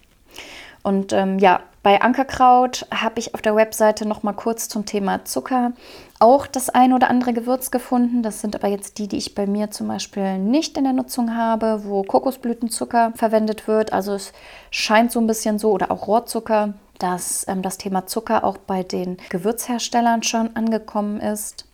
Und 0.84 1.14
ähm, 1.14 1.40
ja, 1.40 1.62
bei 1.82 2.02
Ankerkraut 2.02 2.86
habe 2.94 3.20
ich 3.20 3.34
auf 3.34 3.42
der 3.42 3.56
Webseite 3.56 4.06
noch 4.06 4.22
mal 4.22 4.34
kurz 4.34 4.68
zum 4.68 4.86
Thema 4.86 5.24
Zucker 5.24 5.72
auch 6.20 6.46
das 6.46 6.70
ein 6.70 6.92
oder 6.92 7.10
andere 7.10 7.32
Gewürz 7.32 7.72
gefunden. 7.72 8.22
Das 8.22 8.42
sind 8.42 8.56
aber 8.56 8.68
jetzt 8.68 8.98
die, 8.98 9.08
die 9.08 9.18
ich 9.18 9.36
bei 9.36 9.48
mir 9.48 9.72
zum 9.72 9.88
Beispiel 9.88 10.38
nicht 10.38 10.78
in 10.78 10.84
der 10.84 10.94
Nutzung 10.94 11.36
habe, 11.36 11.86
wo 11.86 12.04
Kokosblütenzucker 12.04 13.14
verwendet 13.16 13.68
wird. 13.68 13.94
Also 13.94 14.14
es 14.14 14.34
scheint 14.72 15.12
so 15.14 15.22
ein 15.22 15.28
bisschen 15.28 15.58
so 15.58 15.72
oder 15.72 15.90
auch 15.92 16.08
Rohrzucker, 16.08 16.74
dass 17.00 17.48
ähm, 17.48 17.62
das 17.62 17.78
Thema 17.78 18.06
Zucker 18.06 18.44
auch 18.44 18.58
bei 18.58 18.84
den 18.84 19.18
Gewürzherstellern 19.30 20.24
schon 20.24 20.56
angekommen 20.58 21.22
ist. 21.22 21.66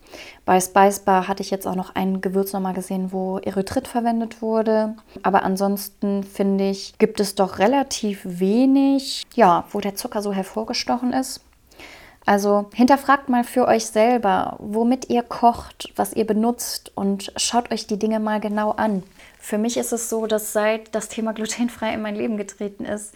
Bei 0.45 0.60
Spice 0.60 0.99
Bar 0.99 1.28
hatte 1.28 1.41
ich 1.41 1.51
jetzt 1.51 1.67
auch 1.67 1.75
noch 1.75 1.95
ein 1.95 2.21
Gewürz 2.21 2.54
nochmal 2.54 2.73
gesehen, 2.73 3.12
wo 3.12 3.39
Erythrit 3.39 3.88
verwendet 3.88 4.41
wurde. 4.41 4.95
Aber 5.23 5.43
ansonsten 5.43 6.23
finde 6.23 6.69
ich, 6.69 6.97
gibt 6.97 7.19
es 7.19 7.36
doch 7.36 7.60
relativ 7.60 8.21
wenig, 8.23 9.23
ja, 9.34 9.65
wo 9.71 9.80
der 9.80 9.95
Zucker 9.95 10.21
so 10.21 10.34
hervorgestochen 10.34 11.13
ist. 11.13 11.41
Also 12.25 12.69
hinterfragt 12.73 13.30
mal 13.30 13.43
für 13.43 13.67
euch 13.67 13.86
selber, 13.86 14.56
womit 14.60 15.10
ihr 15.10 15.21
kocht, 15.21 15.93
was 15.95 16.13
ihr 16.13 16.25
benutzt 16.25 16.91
und 16.95 17.32
schaut 17.38 17.71
euch 17.71 17.86
die 17.86 17.99
Dinge 17.99 18.19
mal 18.19 18.39
genau 18.39 18.71
an. 18.71 19.04
Für 19.39 19.60
mich 19.60 19.78
ist 19.78 19.93
es 19.93 20.10
so, 20.10 20.25
dass 20.25 20.51
seit 20.51 20.95
das 20.95 21.08
Thema 21.08 21.34
glutenfrei 21.34 21.93
in 21.93 22.01
mein 22.01 22.15
Leben 22.15 22.38
getreten 22.38 22.84
ist, 22.84 23.13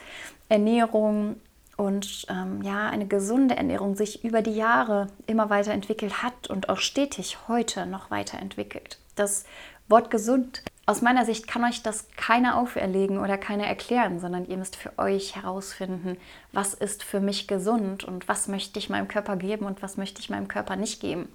Ernährung 0.47 1.37
und 1.79 2.25
ähm, 2.29 2.61
ja, 2.61 2.89
eine 2.89 3.07
gesunde 3.07 3.55
Ernährung 3.55 3.95
sich 3.95 4.25
über 4.25 4.41
die 4.41 4.53
Jahre 4.53 5.07
immer 5.27 5.49
weiterentwickelt 5.49 6.21
hat 6.21 6.49
und 6.49 6.67
auch 6.67 6.79
stetig 6.79 7.37
heute 7.47 7.85
noch 7.85 8.11
weiterentwickelt. 8.11 8.99
Das 9.15 9.45
Wort 9.87 10.11
gesund, 10.11 10.61
aus 10.85 11.01
meiner 11.01 11.23
Sicht 11.23 11.47
kann 11.47 11.63
euch 11.63 11.81
das 11.81 12.09
keiner 12.17 12.57
auferlegen 12.57 13.17
oder 13.17 13.37
keiner 13.37 13.65
erklären, 13.65 14.19
sondern 14.19 14.45
ihr 14.45 14.57
müsst 14.57 14.75
für 14.75 14.91
euch 14.99 15.37
herausfinden, 15.37 16.17
was 16.51 16.73
ist 16.73 17.01
für 17.01 17.21
mich 17.21 17.47
gesund 17.47 18.03
und 18.03 18.27
was 18.27 18.49
möchte 18.49 18.77
ich 18.77 18.89
meinem 18.89 19.07
Körper 19.07 19.37
geben 19.37 19.65
und 19.65 19.81
was 19.81 19.95
möchte 19.95 20.19
ich 20.19 20.29
meinem 20.29 20.49
Körper 20.49 20.75
nicht 20.75 20.99
geben. 20.99 21.29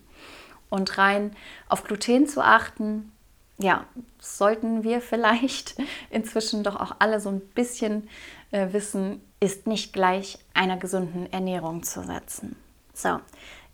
Und 0.68 0.98
rein 0.98 1.35
auf 1.70 1.85
Gluten 1.85 2.26
zu 2.26 2.44
achten, 2.44 3.12
ja, 3.58 3.84
sollten 4.18 4.82
wir 4.82 5.00
vielleicht 5.00 5.76
inzwischen 6.10 6.64
doch 6.64 6.76
auch 6.76 6.96
alle 6.98 7.20
so 7.20 7.30
ein 7.30 7.40
bisschen 7.40 8.08
äh, 8.50 8.72
wissen, 8.72 9.20
ist 9.40 9.66
nicht 9.66 9.92
gleich 9.92 10.38
einer 10.54 10.76
gesunden 10.76 11.32
Ernährung 11.32 11.82
zu 11.82 12.02
setzen. 12.02 12.56
So, 12.94 13.20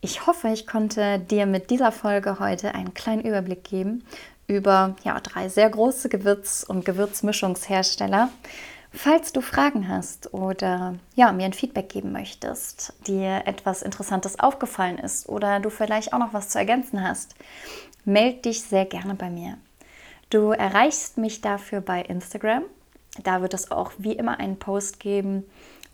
ich 0.01 0.27
hoffe, 0.27 0.49
ich 0.49 0.67
konnte 0.67 1.19
dir 1.19 1.47
mit 1.47 1.71
dieser 1.71 1.93
Folge 1.93 2.39
heute 2.39 2.75
einen 2.75 2.95
kleinen 2.95 3.23
Überblick 3.23 3.65
geben 3.65 4.05
über 4.47 4.97
ja, 5.05 5.21
drei 5.21 5.49
sehr 5.49 5.71
große 5.71 6.09
Gewürz- 6.09 6.65
und 6.65 6.85
Gewürzmischungshersteller. 6.85 8.31
Falls 8.93 9.33
du 9.33 9.41
Fragen 9.41 9.87
hast 9.87 10.35
oder 10.35 10.97
ja, 11.15 11.31
mir 11.31 11.45
ein 11.45 11.53
Feedback 11.53 11.89
geben 11.91 12.11
möchtest, 12.11 12.93
dir 13.07 13.43
etwas 13.47 13.83
Interessantes 13.83 14.41
aufgefallen 14.41 14.99
ist 14.99 15.29
oder 15.29 15.61
du 15.61 15.71
vielleicht 15.71 16.13
auch 16.13 16.19
noch 16.19 16.35
was 16.35 16.49
zu 16.49 16.59
ergänzen 16.59 17.07
hast, 17.07 17.37
melde 18.05 18.41
dich 18.41 18.63
sehr 18.63 18.87
gerne 18.87 19.15
bei 19.15 19.31
mir. 19.31 19.59
Du 20.31 20.53
erreichst 20.53 21.19
mich 21.19 21.41
dafür 21.41 21.81
bei 21.81 22.03
Instagram. 22.03 22.63
Da 23.25 23.43
wird 23.43 23.53
es 23.53 23.73
auch 23.73 23.91
wie 23.99 24.13
immer 24.13 24.39
einen 24.39 24.59
Post 24.59 25.01
geben, 25.01 25.45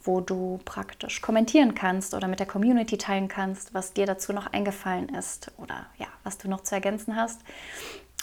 wo 0.04 0.20
du 0.20 0.60
praktisch 0.66 1.22
kommentieren 1.22 1.74
kannst 1.74 2.12
oder 2.12 2.28
mit 2.28 2.38
der 2.38 2.46
Community 2.46 2.98
teilen 2.98 3.28
kannst, 3.28 3.72
was 3.72 3.94
dir 3.94 4.04
dazu 4.04 4.34
noch 4.34 4.46
eingefallen 4.52 5.08
ist 5.08 5.50
oder 5.56 5.86
ja, 5.98 6.06
was 6.22 6.36
du 6.36 6.48
noch 6.48 6.60
zu 6.60 6.74
ergänzen 6.74 7.16
hast. 7.16 7.40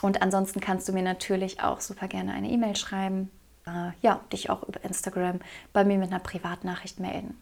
Und 0.03 0.21
ansonsten 0.21 0.59
kannst 0.59 0.87
du 0.87 0.93
mir 0.93 1.01
natürlich 1.01 1.61
auch 1.61 1.81
super 1.81 2.07
gerne 2.07 2.33
eine 2.33 2.49
E-Mail 2.49 2.75
schreiben, 2.75 3.31
äh, 3.65 3.91
ja, 4.01 4.21
dich 4.31 4.51
auch 4.51 4.63
über 4.63 4.83
Instagram 4.83 5.39
bei 5.73 5.83
mir 5.83 5.97
mit 5.97 6.11
einer 6.11 6.19
Privatnachricht 6.19 6.99
melden. 6.99 7.37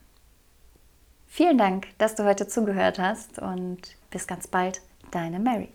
Vielen 1.28 1.58
Dank, 1.58 1.88
dass 1.98 2.16
du 2.16 2.24
heute 2.24 2.48
zugehört 2.48 3.00
hast 3.00 3.40
und 3.40 3.80
bis 4.10 4.28
ganz 4.28 4.48
bald, 4.48 4.82
deine 5.12 5.40
Mary. 5.40 5.70